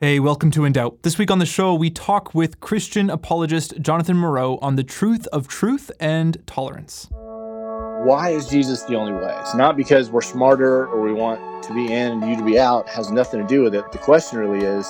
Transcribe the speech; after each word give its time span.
Hey, 0.00 0.20
welcome 0.20 0.52
to 0.52 0.64
In 0.64 0.72
Doubt. 0.72 1.02
This 1.02 1.18
week 1.18 1.28
on 1.28 1.40
the 1.40 1.44
show, 1.44 1.74
we 1.74 1.90
talk 1.90 2.32
with 2.32 2.60
Christian 2.60 3.10
apologist 3.10 3.74
Jonathan 3.80 4.16
Morrow 4.16 4.56
on 4.62 4.76
the 4.76 4.84
truth 4.84 5.26
of 5.32 5.48
truth 5.48 5.90
and 5.98 6.36
tolerance. 6.46 7.08
Why 7.10 8.28
is 8.30 8.46
Jesus 8.46 8.84
the 8.84 8.94
only 8.94 9.12
way? 9.12 9.36
It's 9.40 9.56
not 9.56 9.76
because 9.76 10.08
we're 10.08 10.22
smarter 10.22 10.86
or 10.86 11.00
we 11.00 11.12
want 11.12 11.64
to 11.64 11.74
be 11.74 11.92
in 11.92 12.12
and 12.12 12.30
you 12.30 12.36
to 12.36 12.44
be 12.44 12.60
out, 12.60 12.86
it 12.86 12.92
has 12.92 13.10
nothing 13.10 13.40
to 13.40 13.46
do 13.48 13.64
with 13.64 13.74
it. 13.74 13.90
The 13.90 13.98
question 13.98 14.38
really 14.38 14.64
is 14.64 14.86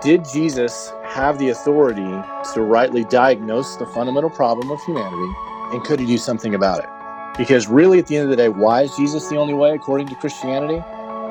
Did 0.00 0.24
Jesus 0.32 0.92
have 1.02 1.40
the 1.40 1.48
authority 1.48 2.22
to 2.54 2.62
rightly 2.62 3.02
diagnose 3.06 3.74
the 3.74 3.86
fundamental 3.86 4.30
problem 4.30 4.70
of 4.70 4.80
humanity 4.84 5.34
and 5.72 5.82
could 5.82 5.98
he 5.98 6.06
do 6.06 6.16
something 6.16 6.54
about 6.54 6.78
it? 6.78 6.88
Because 7.36 7.66
really, 7.66 7.98
at 7.98 8.06
the 8.06 8.16
end 8.16 8.26
of 8.26 8.30
the 8.30 8.36
day, 8.36 8.50
why 8.50 8.82
is 8.82 8.94
Jesus 8.94 9.26
the 9.26 9.36
only 9.36 9.54
way 9.54 9.72
according 9.72 10.06
to 10.06 10.14
Christianity? 10.14 10.80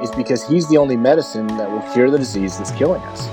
Is 0.01 0.11
because 0.11 0.47
he's 0.47 0.67
the 0.67 0.77
only 0.77 0.97
medicine 0.97 1.47
that 1.47 1.69
will 1.69 1.81
cure 1.93 2.09
the 2.09 2.17
disease 2.17 2.57
that's 2.57 2.71
killing 2.71 3.01
us. 3.03 3.27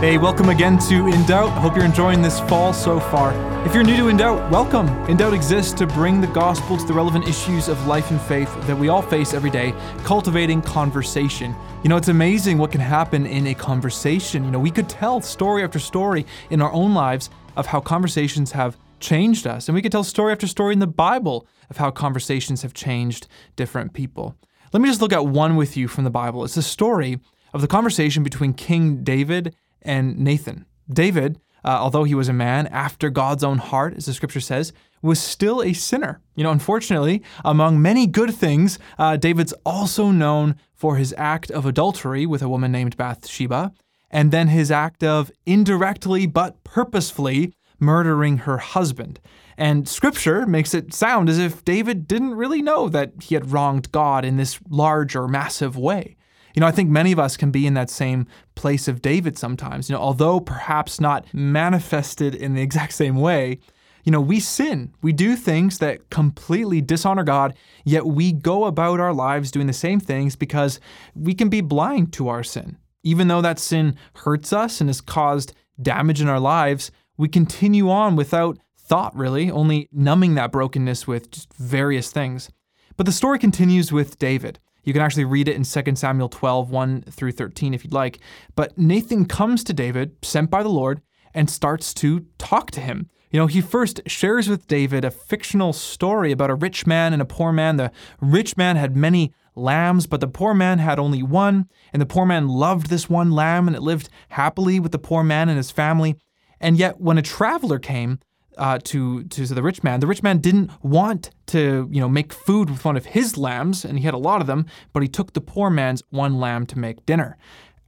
Hey, 0.00 0.16
welcome 0.16 0.48
again 0.48 0.78
to 0.88 1.08
In 1.08 1.24
Doubt. 1.26 1.50
Hope 1.58 1.74
you're 1.74 1.84
enjoying 1.84 2.22
this 2.22 2.38
fall 2.40 2.72
so 2.72 3.00
far. 3.00 3.34
If 3.66 3.74
you're 3.74 3.82
new 3.82 3.96
to 3.96 4.06
In 4.06 4.16
Doubt, 4.16 4.48
welcome. 4.48 4.86
In 5.08 5.16
Doubt 5.16 5.34
exists 5.34 5.72
to 5.72 5.88
bring 5.88 6.20
the 6.20 6.28
gospel 6.28 6.78
to 6.78 6.86
the 6.86 6.94
relevant 6.94 7.26
issues 7.26 7.66
of 7.66 7.84
life 7.88 8.12
and 8.12 8.20
faith 8.20 8.48
that 8.68 8.78
we 8.78 8.88
all 8.88 9.02
face 9.02 9.34
every 9.34 9.50
day, 9.50 9.74
cultivating 10.04 10.62
conversation. 10.62 11.52
You 11.82 11.88
know, 11.88 11.96
it's 11.96 12.06
amazing 12.06 12.58
what 12.58 12.70
can 12.70 12.80
happen 12.80 13.26
in 13.26 13.48
a 13.48 13.54
conversation. 13.54 14.44
You 14.44 14.52
know, 14.52 14.60
we 14.60 14.70
could 14.70 14.88
tell 14.88 15.20
story 15.20 15.64
after 15.64 15.80
story 15.80 16.26
in 16.50 16.62
our 16.62 16.72
own 16.72 16.94
lives 16.94 17.28
of 17.56 17.66
how 17.66 17.80
conversations 17.80 18.52
have 18.52 18.78
changed 19.00 19.46
us. 19.46 19.68
And 19.68 19.74
we 19.74 19.82
could 19.82 19.92
tell 19.92 20.04
story 20.04 20.32
after 20.32 20.46
story 20.46 20.72
in 20.72 20.78
the 20.78 20.86
Bible 20.86 21.46
of 21.70 21.76
how 21.76 21.90
conversations 21.90 22.62
have 22.62 22.74
changed 22.74 23.26
different 23.56 23.92
people. 23.92 24.36
Let 24.72 24.82
me 24.82 24.88
just 24.88 25.00
look 25.00 25.12
at 25.12 25.26
one 25.26 25.56
with 25.56 25.76
you 25.76 25.88
from 25.88 26.04
the 26.04 26.10
Bible. 26.10 26.44
It's 26.44 26.54
the 26.54 26.62
story 26.62 27.20
of 27.54 27.60
the 27.60 27.68
conversation 27.68 28.22
between 28.22 28.52
King 28.52 29.02
David 29.02 29.54
and 29.82 30.18
Nathan. 30.18 30.66
David, 30.90 31.40
uh, 31.64 31.78
although 31.80 32.04
he 32.04 32.14
was 32.14 32.28
a 32.28 32.34
man 32.34 32.66
after 32.68 33.10
God's 33.10 33.44
own 33.44 33.58
heart, 33.58 33.94
as 33.96 34.06
the 34.06 34.14
scripture 34.14 34.40
says, 34.40 34.72
was 35.02 35.20
still 35.20 35.62
a 35.62 35.72
sinner. 35.72 36.20
You 36.34 36.44
know, 36.44 36.50
unfortunately, 36.50 37.22
among 37.44 37.80
many 37.80 38.06
good 38.06 38.34
things, 38.34 38.78
uh, 38.98 39.16
David's 39.16 39.54
also 39.64 40.10
known 40.10 40.56
for 40.74 40.96
his 40.96 41.14
act 41.16 41.50
of 41.50 41.66
adultery 41.66 42.26
with 42.26 42.42
a 42.42 42.48
woman 42.48 42.72
named 42.72 42.96
Bathsheba, 42.96 43.72
and 44.10 44.30
then 44.30 44.48
his 44.48 44.70
act 44.70 45.04
of 45.04 45.30
indirectly 45.46 46.26
but 46.26 46.62
purposefully 46.64 47.52
murdering 47.80 48.38
her 48.38 48.58
husband. 48.58 49.20
And 49.56 49.88
scripture 49.88 50.46
makes 50.46 50.74
it 50.74 50.94
sound 50.94 51.28
as 51.28 51.38
if 51.38 51.64
David 51.64 52.06
didn't 52.06 52.34
really 52.34 52.62
know 52.62 52.88
that 52.88 53.12
he 53.22 53.34
had 53.34 53.52
wronged 53.52 53.90
God 53.92 54.24
in 54.24 54.36
this 54.36 54.58
large 54.68 55.16
or 55.16 55.26
massive 55.26 55.76
way. 55.76 56.16
You 56.54 56.60
know, 56.60 56.66
I 56.66 56.72
think 56.72 56.90
many 56.90 57.12
of 57.12 57.18
us 57.18 57.36
can 57.36 57.50
be 57.50 57.66
in 57.66 57.74
that 57.74 57.90
same 57.90 58.26
place 58.54 58.88
of 58.88 59.02
David 59.02 59.38
sometimes. 59.38 59.88
You 59.88 59.94
know, 59.94 60.02
although 60.02 60.40
perhaps 60.40 61.00
not 61.00 61.26
manifested 61.32 62.34
in 62.34 62.54
the 62.54 62.62
exact 62.62 62.92
same 62.94 63.16
way, 63.16 63.58
you 64.04 64.12
know, 64.12 64.20
we 64.20 64.40
sin. 64.40 64.92
We 65.02 65.12
do 65.12 65.36
things 65.36 65.78
that 65.78 66.08
completely 66.10 66.80
dishonor 66.80 67.24
God, 67.24 67.54
yet 67.84 68.06
we 68.06 68.32
go 68.32 68.64
about 68.64 69.00
our 69.00 69.12
lives 69.12 69.50
doing 69.50 69.66
the 69.66 69.72
same 69.72 70.00
things 70.00 70.34
because 70.34 70.80
we 71.14 71.34
can 71.34 71.48
be 71.48 71.60
blind 71.60 72.12
to 72.14 72.28
our 72.28 72.42
sin. 72.42 72.78
Even 73.02 73.28
though 73.28 73.42
that 73.42 73.58
sin 73.58 73.96
hurts 74.14 74.52
us 74.52 74.80
and 74.80 74.88
has 74.88 75.00
caused 75.00 75.52
damage 75.80 76.20
in 76.20 76.28
our 76.28 76.40
lives, 76.40 76.90
we 77.18 77.28
continue 77.28 77.90
on 77.90 78.16
without 78.16 78.58
thought, 78.78 79.14
really, 79.14 79.50
only 79.50 79.88
numbing 79.92 80.34
that 80.36 80.52
brokenness 80.52 81.06
with 81.06 81.30
just 81.30 81.52
various 81.52 82.10
things. 82.10 82.50
But 82.96 83.04
the 83.04 83.12
story 83.12 83.38
continues 83.38 83.92
with 83.92 84.18
David. 84.18 84.58
You 84.84 84.94
can 84.94 85.02
actually 85.02 85.26
read 85.26 85.48
it 85.48 85.56
in 85.56 85.64
2 85.64 85.96
Samuel 85.96 86.30
12, 86.30 86.70
1 86.70 87.02
through 87.10 87.32
13 87.32 87.74
if 87.74 87.84
you'd 87.84 87.92
like. 87.92 88.20
But 88.56 88.78
Nathan 88.78 89.26
comes 89.26 89.62
to 89.64 89.74
David, 89.74 90.16
sent 90.22 90.50
by 90.50 90.62
the 90.62 90.70
Lord, 90.70 91.02
and 91.34 91.50
starts 91.50 91.92
to 91.94 92.24
talk 92.38 92.70
to 92.70 92.80
him. 92.80 93.10
You 93.30 93.38
know, 93.38 93.46
he 93.46 93.60
first 93.60 94.00
shares 94.06 94.48
with 94.48 94.66
David 94.66 95.04
a 95.04 95.10
fictional 95.10 95.74
story 95.74 96.32
about 96.32 96.48
a 96.48 96.54
rich 96.54 96.86
man 96.86 97.12
and 97.12 97.20
a 97.20 97.26
poor 97.26 97.52
man. 97.52 97.76
The 97.76 97.92
rich 98.22 98.56
man 98.56 98.76
had 98.76 98.96
many 98.96 99.34
lambs, 99.54 100.06
but 100.06 100.20
the 100.20 100.28
poor 100.28 100.54
man 100.54 100.78
had 100.78 100.98
only 100.98 101.22
one, 101.22 101.68
and 101.92 102.00
the 102.00 102.06
poor 102.06 102.24
man 102.24 102.48
loved 102.48 102.88
this 102.88 103.10
one 103.10 103.30
lamb, 103.30 103.66
and 103.66 103.76
it 103.76 103.82
lived 103.82 104.08
happily 104.30 104.80
with 104.80 104.92
the 104.92 104.98
poor 104.98 105.22
man 105.22 105.50
and 105.50 105.58
his 105.58 105.70
family. 105.70 106.16
And 106.60 106.76
yet, 106.76 107.00
when 107.00 107.18
a 107.18 107.22
traveler 107.22 107.78
came 107.78 108.20
uh, 108.56 108.78
to 108.84 109.24
to 109.24 109.46
the 109.46 109.62
rich 109.62 109.82
man, 109.82 110.00
the 110.00 110.06
rich 110.06 110.22
man 110.22 110.38
didn't 110.38 110.70
want 110.82 111.30
to 111.46 111.88
you 111.90 112.00
know 112.00 112.08
make 112.08 112.32
food 112.32 112.70
with 112.70 112.84
one 112.84 112.96
of 112.96 113.06
his 113.06 113.36
lambs, 113.36 113.84
and 113.84 113.98
he 113.98 114.04
had 114.04 114.14
a 114.14 114.18
lot 114.18 114.40
of 114.40 114.46
them, 114.46 114.66
but 114.92 115.02
he 115.02 115.08
took 115.08 115.32
the 115.32 115.40
poor 115.40 115.70
man's 115.70 116.02
one 116.10 116.38
lamb 116.38 116.66
to 116.66 116.78
make 116.78 117.06
dinner. 117.06 117.36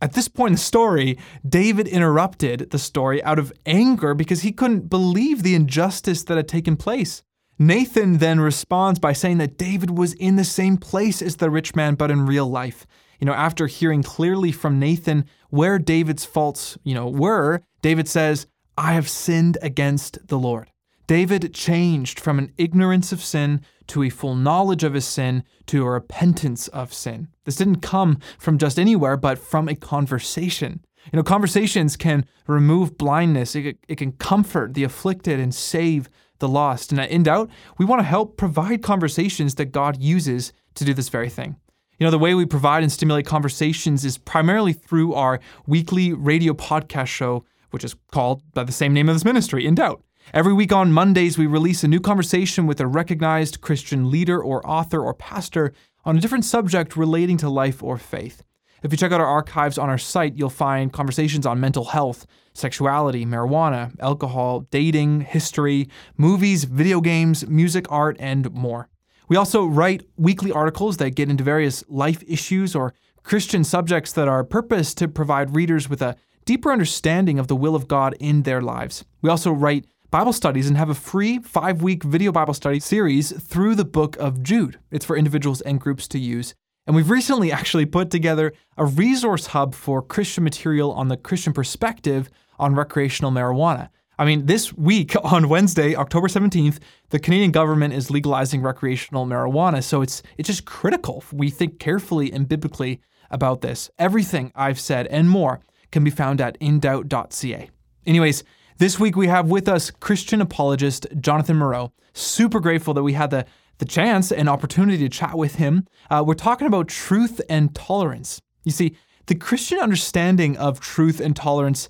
At 0.03 0.15
this 0.15 0.29
point 0.29 0.51
in 0.51 0.55
the 0.55 0.61
story, 0.61 1.19
David 1.47 1.87
interrupted 1.87 2.71
the 2.71 2.79
story 2.79 3.23
out 3.23 3.39
of 3.39 3.53
anger 3.67 4.15
because 4.15 4.41
he 4.41 4.53
couldn't 4.53 4.89
believe 4.89 5.43
the 5.43 5.55
injustice 5.55 6.25
that 6.25 6.39
had 6.39 6.49
taken 6.49 6.77
place. 6.77 7.23
Nathan 7.59 8.17
then 8.17 8.41
responds 8.41 8.99
by 8.99 9.13
saying 9.13 9.37
that 9.37 9.59
David 9.59 9.91
was 9.91 10.15
in 10.15 10.37
the 10.37 10.45
same 10.45 10.79
place 10.79 11.21
as 11.21 11.37
the 11.37 11.51
rich 11.51 11.75
man, 11.77 11.95
but 11.95 12.11
in 12.11 12.25
real 12.25 12.49
life. 12.49 12.87
You 13.19 13.27
know, 13.27 13.35
after 13.35 13.67
hearing 13.67 14.03
clearly 14.03 14.51
from 14.51 14.79
Nathan 14.79 15.27
where 15.51 15.79
David's 15.79 16.25
faults, 16.25 16.79
you 16.85 16.95
know, 16.95 17.07
were, 17.07 17.61
David 17.83 18.09
says, 18.09 18.47
I 18.81 18.95
have 18.95 19.11
sinned 19.11 19.59
against 19.61 20.27
the 20.29 20.39
Lord. 20.39 20.71
David 21.07 21.53
changed 21.53 22.19
from 22.19 22.39
an 22.39 22.51
ignorance 22.57 23.13
of 23.13 23.23
sin 23.23 23.61
to 23.89 24.03
a 24.03 24.09
full 24.09 24.35
knowledge 24.35 24.85
of 24.85 24.95
his 24.95 25.05
sin 25.05 25.45
to 25.67 25.85
a 25.85 25.91
repentance 25.91 26.67
of 26.69 26.95
sin. 26.95 27.29
This 27.45 27.57
didn't 27.57 27.83
come 27.83 28.21
from 28.39 28.57
just 28.57 28.79
anywhere, 28.79 29.19
but 29.19 29.37
from 29.37 29.69
a 29.69 29.75
conversation. 29.75 30.83
You 31.13 31.19
know, 31.19 31.23
conversations 31.23 31.95
can 31.95 32.25
remove 32.47 32.97
blindness, 32.97 33.55
it, 33.55 33.77
it 33.87 33.97
can 33.97 34.13
comfort 34.13 34.73
the 34.73 34.85
afflicted 34.85 35.39
and 35.39 35.55
save 35.55 36.09
the 36.39 36.49
lost. 36.49 36.91
And 36.91 37.01
in 37.03 37.25
doubt, 37.25 37.51
we 37.77 37.85
want 37.85 38.01
to 38.01 38.05
help 38.05 38.39
provide 38.39 38.83
conversations 38.83 39.57
that 39.57 39.73
God 39.73 40.01
uses 40.01 40.55
to 40.77 40.87
do 40.87 40.95
this 40.95 41.11
very 41.11 41.29
thing. 41.29 41.57
You 41.99 42.07
know, 42.07 42.11
the 42.11 42.19
way 42.19 42.33
we 42.33 42.47
provide 42.47 42.83
and 42.83 42.91
stimulate 42.91 43.27
conversations 43.27 44.07
is 44.07 44.17
primarily 44.17 44.73
through 44.73 45.13
our 45.13 45.39
weekly 45.67 46.15
radio 46.15 46.55
podcast 46.55 47.09
show, 47.09 47.45
which 47.71 47.85
is 47.85 47.97
called 48.11 48.43
by 48.53 48.65
the 48.65 48.73
same 48.73 48.93
name 48.93 49.09
of 49.09 49.15
this 49.15 49.25
ministry, 49.25 49.67
In 49.67 49.75
Doubt. 49.75 50.03
Every 50.33 50.53
week 50.53 50.73
on 50.73 50.93
Mondays, 50.93 51.39
we 51.39 51.47
release 51.47 51.83
a 51.83 51.89
new 51.89 52.01
conversation 52.01 52.67
with 52.67 52.81
a 52.81 52.87
recognized 52.87 53.61
Christian 53.61 54.11
leader 54.11 54.43
or 54.43 54.65
author 54.67 55.03
or 55.03 55.15
pastor 55.15 55.73
on 56.05 56.17
a 56.17 56.21
different 56.21 56.45
subject 56.45 56.97
relating 56.97 57.37
to 57.39 57.49
life 57.49 57.83
or 57.83 57.99
faith. 57.99 58.43
If 58.83 58.93
you 58.93 58.97
check 58.97 59.13
out 59.13 59.21
our 59.21 59.27
archives 59.27 59.77
on 59.77 59.91
our 59.91 59.99
site, 59.99 60.37
you'll 60.37 60.49
find 60.49 60.93
conversations 60.93 61.45
on 61.45 61.61
mental 61.61 61.85
health, 61.85 62.27
sexuality, 62.55 63.27
marijuana, 63.27 63.95
alcohol, 64.01 64.61
dating, 64.71 65.23
history, 65.23 65.89
movies, 66.17 66.65
video 66.65 67.01
games, 67.01 67.47
music, 67.47 67.87
art, 67.91 68.17
and 68.19 68.51
more. 68.53 68.89
We 69.29 69.37
also 69.37 69.67
write 69.67 70.07
weekly 70.17 70.51
articles 70.51 70.97
that 70.97 71.11
get 71.11 71.29
into 71.29 71.45
various 71.45 71.85
life 71.89 72.23
issues 72.27 72.75
or 72.75 72.95
Christian 73.23 73.65
subjects 73.65 74.13
that 74.15 74.29
are 74.29 74.43
purposed 74.45 74.97
to 74.99 75.09
provide 75.09 75.55
readers 75.55 75.89
with 75.89 76.01
a 76.01 76.17
deeper 76.51 76.73
understanding 76.73 77.39
of 77.39 77.47
the 77.47 77.55
will 77.55 77.77
of 77.77 77.87
God 77.87 78.17
in 78.19 78.43
their 78.43 78.61
lives. 78.61 79.05
We 79.23 79.31
also 79.31 79.53
write 79.53 79.85
Bible 80.11 80.33
studies 80.33 80.67
and 80.67 80.77
have 80.77 80.91
a 80.91 80.97
free 80.97 81.39
five 81.39 81.81
week 81.81 82.03
video 82.03 82.33
Bible 82.33 82.55
study 82.55 82.81
series 82.81 83.31
through 83.41 83.77
the 83.77 83.85
book 83.85 84.17
of 84.17 84.43
Jude. 84.43 84.77
It's 84.91 85.05
for 85.05 85.17
individuals 85.17 85.61
and 85.61 85.81
groups 85.81 86.09
to 86.09 86.19
use. 86.19 86.57
And 86.89 86.97
we've 86.97 87.09
recently 87.09 87.53
actually 87.61 87.87
put 87.87 88.11
together 88.11 88.53
a 88.77 88.85
resource 88.85 89.47
hub 89.47 89.77
for 89.77 90.03
Christian 90.03 90.43
material 90.43 90.91
on 90.91 91.07
the 91.07 91.17
Christian 91.17 91.53
perspective 91.53 92.29
on 92.59 92.75
recreational 92.75 93.31
marijuana. 93.31 93.89
I 94.19 94.25
mean, 94.25 94.47
this 94.47 94.73
week 94.73 95.15
on 95.23 95.49
Wednesday, 95.49 95.95
October 95.95 96.27
17th, 96.27 96.81
the 97.11 97.21
Canadian 97.21 97.53
government 97.53 97.95
is 97.95 98.11
legalizing 98.11 98.61
recreational 98.61 99.25
marijuana. 99.25 99.85
So 99.85 100.03
it's 100.03 100.21
it's 100.37 100.49
just 100.49 100.65
critical 100.65 101.23
we 101.33 101.49
think 101.49 101.79
carefully 101.79 102.33
and 102.33 102.49
biblically 102.49 103.01
about 103.31 103.61
this. 103.61 103.89
Everything 104.01 104.51
I've 104.57 104.81
said 104.81 105.07
and 105.07 105.31
more 105.31 105.61
can 105.91 106.05
be 106.05 106.11
found 106.11 106.41
at 106.41 106.59
indoubt.ca. 106.61 107.71
Anyways, 108.07 108.45
this 108.79 108.99
week 108.99 109.17
we 109.17 109.27
have 109.27 109.51
with 109.51 109.69
us 109.69 109.91
Christian 109.91 110.41
apologist 110.41 111.07
Jonathan 111.21 111.57
Morrow. 111.57 111.93
Super 112.15 112.61
grateful 112.61 112.95
that 112.95 113.03
we 113.03 113.13
had 113.13 113.31
the, 113.31 113.45
the 113.79 113.85
chance 113.85 114.33
and 114.33 114.49
opportunity 114.49 114.99
to 114.99 115.09
chat 115.09 115.37
with 115.37 115.57
him. 115.57 115.87
Uh, 116.11 116.25
we're 116.27 116.35
talking 116.35 116.67
about 116.67 116.89
truth 116.89 117.41
and 117.49 117.75
tolerance. 117.75 118.41
You 118.65 118.73
see, 118.73 118.97
the 119.27 119.35
Christian 119.35 119.79
understanding 119.79 120.57
of 120.57 120.81
truth 120.81 121.21
and 121.21 121.37
tolerance 121.37 121.89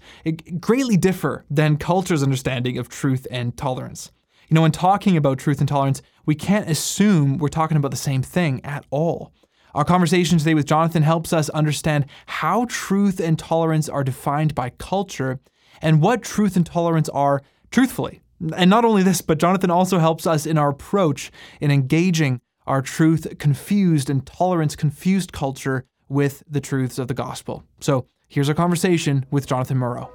greatly 0.59 0.97
differ 0.97 1.45
than 1.49 1.77
culture's 1.77 2.23
understanding 2.23 2.77
of 2.77 2.89
truth 2.89 3.27
and 3.31 3.57
tolerance. 3.57 4.11
You 4.49 4.57
know, 4.57 4.63
when 4.63 4.73
talking 4.73 5.17
about 5.17 5.39
truth 5.39 5.61
and 5.61 5.69
tolerance, 5.69 6.03
we 6.27 6.35
can't 6.35 6.69
assume 6.69 7.39
we're 7.39 7.49
talking 7.49 7.77
about 7.77 7.93
the 7.93 7.97
same 7.97 8.21
thing 8.21 8.65
at 8.65 8.85
all. 8.91 9.33
Our 9.75 9.85
conversation 9.85 10.39
today 10.39 10.55
with 10.55 10.67
Jonathan 10.67 11.03
helps 11.03 11.33
us 11.33 11.49
understand 11.51 12.07
how 12.27 12.67
truth 12.69 13.21
and 13.21 13.39
tolerance 13.39 13.89
are 13.89 14.03
defined 14.03 14.55
by 14.55 14.71
culture 14.71 15.39
and 15.81 16.03
what 16.03 16.23
truth 16.23 16.57
and 16.57 16.67
tolerance 16.67 17.09
are 17.11 17.43
truthfully. 17.71 18.21
And 18.57 18.71
not 18.71 18.85
only 18.85 19.03
this, 19.03 19.21
but 19.21 19.39
Jonathan 19.39 19.71
also 19.71 19.99
helps 19.99 20.27
us 20.27 20.47
in 20.47 20.59
our 20.59 20.71
approach 20.71 21.31
in 21.61 21.71
engaging 21.71 22.41
our 22.67 22.83
truth 22.83 23.39
confused 23.39 24.11
and 24.11 24.27
tolerance 24.27 24.75
confused 24.77 25.33
culture 25.33 25.85
with 26.09 26.43
the 26.49 26.61
truths 26.61 26.99
of 26.99 27.09
the 27.09 27.15
gospel. 27.15 27.65
So 27.81 28.07
here's 28.29 28.49
our 28.49 28.55
conversation 28.55 29.27
with 29.31 29.47
Jonathan 29.47 29.79
Morrow. 29.79 30.11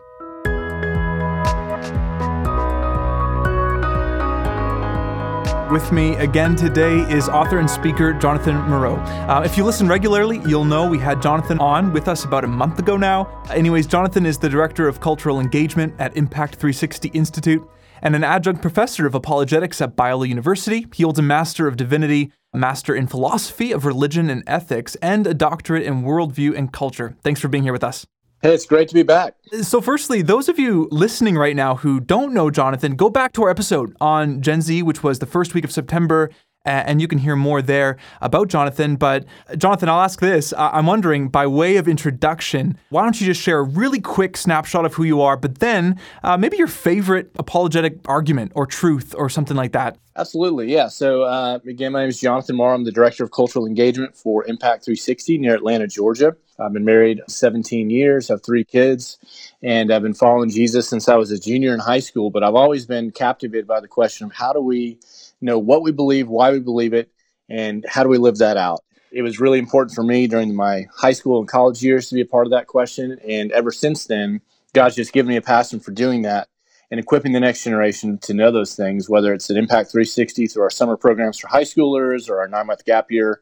With 5.71 5.91
me 5.91 6.15
again 6.17 6.55
today 6.55 6.99
is 7.11 7.27
author 7.27 7.57
and 7.57 7.67
speaker 7.67 8.13
Jonathan 8.13 8.55
Morrow. 8.55 8.97
Uh, 8.97 9.41
if 9.43 9.57
you 9.57 9.63
listen 9.63 9.87
regularly, 9.87 10.39
you'll 10.45 10.63
know 10.63 10.87
we 10.87 10.99
had 10.99 11.23
Jonathan 11.23 11.57
on 11.57 11.91
with 11.91 12.07
us 12.07 12.23
about 12.23 12.43
a 12.43 12.47
month 12.47 12.77
ago 12.77 12.97
now. 12.97 13.43
Anyways, 13.49 13.87
Jonathan 13.87 14.27
is 14.27 14.37
the 14.37 14.47
director 14.47 14.87
of 14.87 14.99
cultural 14.99 15.39
engagement 15.39 15.95
at 15.97 16.15
Impact 16.15 16.55
360 16.55 17.09
Institute 17.09 17.67
and 18.03 18.15
an 18.15 18.23
adjunct 18.23 18.61
professor 18.61 19.07
of 19.07 19.15
apologetics 19.15 19.81
at 19.81 19.95
Biola 19.95 20.27
University. 20.27 20.85
He 20.93 21.01
holds 21.01 21.17
a 21.17 21.23
Master 21.23 21.67
of 21.67 21.77
Divinity, 21.77 22.31
a 22.53 22.57
Master 22.59 22.95
in 22.95 23.07
Philosophy 23.07 23.71
of 23.71 23.85
Religion 23.85 24.29
and 24.29 24.43
Ethics, 24.45 24.95
and 25.01 25.25
a 25.25 25.33
doctorate 25.33 25.83
in 25.83 26.03
Worldview 26.03 26.55
and 26.55 26.71
Culture. 26.71 27.17
Thanks 27.23 27.39
for 27.39 27.47
being 27.47 27.63
here 27.63 27.73
with 27.73 27.83
us. 27.83 28.05
Hey, 28.45 28.53
it's 28.53 28.67
great 28.67 28.87
to 28.89 28.93
be 28.93 29.01
back. 29.01 29.33
So, 29.63 29.81
firstly, 29.81 30.21
those 30.21 30.49
of 30.49 30.59
you 30.59 30.87
listening 30.91 31.35
right 31.35 31.55
now 31.55 31.77
who 31.77 31.99
don't 31.99 32.31
know 32.31 32.51
Jonathan, 32.51 32.95
go 32.95 33.09
back 33.09 33.33
to 33.33 33.41
our 33.41 33.49
episode 33.49 33.97
on 33.99 34.39
Gen 34.43 34.61
Z, 34.61 34.83
which 34.83 35.01
was 35.01 35.17
the 35.17 35.25
first 35.25 35.55
week 35.55 35.63
of 35.63 35.71
September, 35.71 36.29
and 36.65 37.01
you 37.01 37.07
can 37.07 37.19
hear 37.19 37.35
more 37.35 37.61
there 37.61 37.97
about 38.21 38.47
Jonathan. 38.47 38.95
But, 38.95 39.25
Jonathan, 39.57 39.89
I'll 39.89 40.01
ask 40.01 40.19
this. 40.19 40.53
I'm 40.57 40.85
wondering, 40.85 41.29
by 41.29 41.47
way 41.47 41.77
of 41.77 41.87
introduction, 41.87 42.77
why 42.89 43.03
don't 43.03 43.19
you 43.19 43.27
just 43.27 43.41
share 43.41 43.59
a 43.59 43.63
really 43.63 43.99
quick 43.99 44.37
snapshot 44.37 44.85
of 44.85 44.95
who 44.95 45.03
you 45.03 45.21
are, 45.21 45.37
but 45.37 45.59
then 45.59 45.99
uh, 46.23 46.37
maybe 46.37 46.57
your 46.57 46.67
favorite 46.67 47.31
apologetic 47.37 47.97
argument 48.05 48.51
or 48.55 48.65
truth 48.65 49.13
or 49.17 49.29
something 49.29 49.57
like 49.57 49.71
that? 49.73 49.97
Absolutely, 50.17 50.71
yeah. 50.71 50.87
So, 50.87 51.23
uh, 51.23 51.59
again, 51.67 51.91
my 51.91 52.01
name 52.01 52.09
is 52.09 52.19
Jonathan 52.19 52.55
Morrow. 52.55 52.73
I'm 52.73 52.85
the 52.85 52.91
Director 52.91 53.25
of 53.25 53.31
Cultural 53.31 53.65
Engagement 53.65 54.15
for 54.15 54.45
Impact 54.45 54.85
360 54.85 55.39
near 55.39 55.53
Atlanta, 55.53 55.87
Georgia. 55.87 56.37
I've 56.57 56.71
been 56.71 56.85
married 56.85 57.21
17 57.27 57.89
years, 57.89 58.29
have 58.29 58.41
three 58.41 58.63
kids, 58.63 59.17
and 59.61 59.91
I've 59.91 60.03
been 60.03 60.13
following 60.13 60.49
Jesus 60.49 60.87
since 60.87 61.09
I 61.09 61.15
was 61.15 61.31
a 61.31 61.37
junior 61.37 61.73
in 61.73 61.81
high 61.81 61.99
school. 61.99 62.29
But 62.29 62.43
I've 62.43 62.55
always 62.55 62.85
been 62.85 63.11
captivated 63.11 63.67
by 63.67 63.81
the 63.81 63.89
question 63.89 64.25
of 64.25 64.33
how 64.33 64.53
do 64.53 64.61
we 64.61 64.99
know 65.41 65.59
what 65.59 65.83
we 65.83 65.91
believe, 65.91 66.27
why 66.27 66.51
we 66.51 66.59
believe 66.59 66.93
it, 66.93 67.11
and 67.49 67.85
how 67.87 68.03
do 68.03 68.09
we 68.09 68.17
live 68.17 68.37
that 68.37 68.57
out. 68.57 68.83
It 69.11 69.21
was 69.21 69.39
really 69.39 69.59
important 69.59 69.95
for 69.95 70.03
me 70.03 70.27
during 70.27 70.55
my 70.55 70.87
high 70.93 71.13
school 71.13 71.39
and 71.39 71.47
college 71.47 71.83
years 71.83 72.09
to 72.09 72.15
be 72.15 72.21
a 72.21 72.25
part 72.25 72.47
of 72.47 72.51
that 72.51 72.67
question. 72.67 73.17
And 73.27 73.51
ever 73.51 73.71
since 73.71 74.05
then, 74.05 74.41
God's 74.73 74.95
just 74.95 75.13
given 75.13 75.29
me 75.29 75.37
a 75.37 75.41
passion 75.41 75.79
for 75.79 75.91
doing 75.91 76.23
that 76.23 76.49
and 76.91 76.99
equipping 76.99 77.31
the 77.31 77.39
next 77.39 77.63
generation 77.63 78.17
to 78.19 78.33
know 78.33 78.51
those 78.51 78.75
things, 78.75 79.09
whether 79.09 79.33
it's 79.33 79.49
at 79.49 79.57
Impact 79.57 79.91
360 79.91 80.47
through 80.47 80.63
our 80.63 80.69
summer 80.69 80.97
programs 80.97 81.39
for 81.39 81.47
high 81.47 81.63
schoolers 81.63 82.29
or 82.29 82.39
our 82.39 82.47
nine 82.47 82.67
month 82.67 82.83
gap 82.83 83.09
year 83.09 83.41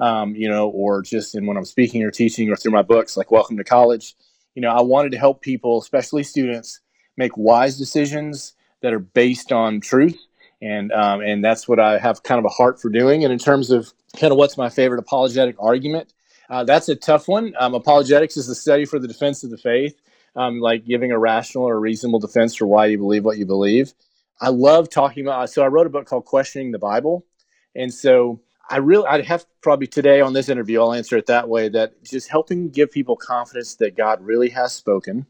um, 0.00 0.34
you 0.34 0.48
know, 0.48 0.68
or 0.68 1.02
just 1.02 1.34
in 1.34 1.46
when 1.46 1.56
I'm 1.56 1.64
speaking 1.64 2.02
or 2.02 2.10
teaching 2.10 2.50
or 2.50 2.56
through 2.56 2.72
my 2.72 2.82
books 2.82 3.16
like 3.16 3.30
Welcome 3.30 3.56
to 3.58 3.64
College. 3.64 4.16
You 4.54 4.62
know, 4.62 4.70
I 4.70 4.82
wanted 4.82 5.12
to 5.12 5.18
help 5.18 5.40
people, 5.40 5.78
especially 5.78 6.22
students, 6.22 6.80
make 7.16 7.36
wise 7.36 7.78
decisions 7.78 8.54
that 8.82 8.92
are 8.92 9.00
based 9.00 9.52
on 9.52 9.80
truth. 9.80 10.18
And, 10.64 10.92
um, 10.92 11.20
and 11.20 11.44
that's 11.44 11.68
what 11.68 11.78
I 11.78 11.98
have 11.98 12.22
kind 12.22 12.38
of 12.38 12.44
a 12.44 12.48
heart 12.48 12.80
for 12.80 12.88
doing. 12.88 13.22
And 13.24 13.32
in 13.32 13.38
terms 13.38 13.70
of 13.70 13.92
kind 14.16 14.32
of 14.32 14.38
what's 14.38 14.56
my 14.56 14.70
favorite 14.70 14.98
apologetic 14.98 15.56
argument, 15.58 16.14
uh, 16.48 16.64
that's 16.64 16.88
a 16.88 16.96
tough 16.96 17.28
one. 17.28 17.52
Um, 17.58 17.74
apologetics 17.74 18.36
is 18.36 18.46
the 18.46 18.54
study 18.54 18.84
for 18.84 18.98
the 18.98 19.08
defense 19.08 19.44
of 19.44 19.50
the 19.50 19.58
faith, 19.58 20.00
um, 20.36 20.60
like 20.60 20.86
giving 20.86 21.12
a 21.12 21.18
rational 21.18 21.64
or 21.64 21.78
reasonable 21.78 22.20
defense 22.20 22.54
for 22.54 22.66
why 22.66 22.86
you 22.86 22.98
believe 22.98 23.24
what 23.24 23.36
you 23.38 23.46
believe. 23.46 23.92
I 24.40 24.48
love 24.48 24.88
talking 24.88 25.26
about. 25.26 25.50
So 25.50 25.62
I 25.62 25.68
wrote 25.68 25.86
a 25.86 25.90
book 25.90 26.06
called 26.06 26.24
Questioning 26.24 26.72
the 26.72 26.78
Bible, 26.78 27.26
and 27.74 27.92
so 27.92 28.40
I 28.70 28.78
really, 28.78 29.06
I'd 29.06 29.24
have 29.26 29.44
probably 29.60 29.86
today 29.86 30.20
on 30.20 30.32
this 30.32 30.48
interview, 30.48 30.80
I'll 30.80 30.94
answer 30.94 31.16
it 31.16 31.26
that 31.26 31.48
way 31.48 31.68
that 31.70 32.02
just 32.02 32.28
helping 32.28 32.70
give 32.70 32.90
people 32.90 33.16
confidence 33.16 33.76
that 33.76 33.96
God 33.96 34.22
really 34.22 34.48
has 34.50 34.72
spoken 34.72 35.26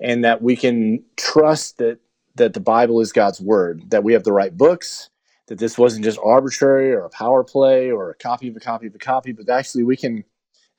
and 0.00 0.24
that 0.24 0.42
we 0.42 0.56
can 0.56 1.04
trust 1.16 1.78
that, 1.78 1.98
that 2.36 2.54
the 2.54 2.60
Bible 2.60 3.00
is 3.00 3.12
God's 3.12 3.40
word, 3.40 3.90
that 3.90 4.04
we 4.04 4.12
have 4.12 4.24
the 4.24 4.32
right 4.32 4.56
books, 4.56 5.10
that 5.46 5.58
this 5.58 5.78
wasn't 5.78 6.04
just 6.04 6.18
arbitrary 6.24 6.92
or 6.92 7.04
a 7.04 7.10
power 7.10 7.44
play 7.44 7.90
or 7.90 8.10
a 8.10 8.14
copy 8.14 8.48
of 8.48 8.56
a 8.56 8.60
copy 8.60 8.86
of 8.86 8.94
a 8.94 8.98
copy, 8.98 9.32
but 9.32 9.48
actually 9.48 9.84
we 9.84 9.96
can, 9.96 10.24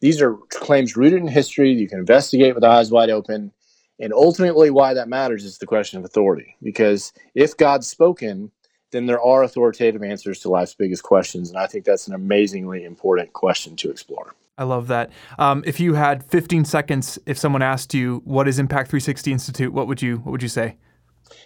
these 0.02 0.22
are 0.22 0.36
claims 0.50 0.98
rooted 0.98 1.22
in 1.22 1.28
history. 1.28 1.72
You 1.72 1.88
can 1.88 2.00
investigate 2.00 2.56
with 2.56 2.63
eyes 2.63 2.92
wide 2.92 3.10
open. 3.10 3.52
And 4.00 4.12
ultimately, 4.12 4.69
why 4.72 4.94
that 4.94 5.07
matters 5.07 5.46
is 5.46 5.57
the 5.57 5.66
question 5.66 5.98
of 5.98 6.04
authority. 6.04 6.57
Because 6.62 7.13
if 7.34 7.56
God's 7.56 7.88
spoken, 7.88 8.51
then 8.92 9.06
there 9.06 9.22
are 9.22 9.44
authoritative 9.44 10.04
answers 10.04 10.40
to 10.40 10.50
life's 10.50 10.74
biggest 10.74 11.04
questions. 11.04 11.50
And 11.50 11.58
I 11.58 11.68
think 11.68 11.86
that's 11.86 12.08
an 12.08 12.13
amazingly 12.13 12.84
important 12.84 13.31
question 13.34 13.75
to 13.78 13.90
explore. 13.90 14.36
I 14.58 14.63
love 14.63 14.88
that. 14.88 15.12
Um, 15.38 15.63
if 15.66 15.80
you 15.80 15.96
had 15.96 16.24
15 16.24 16.66
seconds, 16.66 17.19
if 17.25 17.38
someone 17.38 17.62
asked 17.62 17.94
you 17.94 18.22
what 18.25 18.48
is 18.48 18.58
Impact 18.60 18.90
360 18.90 19.31
Institute, 19.31 19.74
what 19.74 19.88
would 19.88 20.01
you 20.01 20.18
what 20.18 20.31
would 20.31 20.44
you 20.44 20.50
say? 20.50 20.78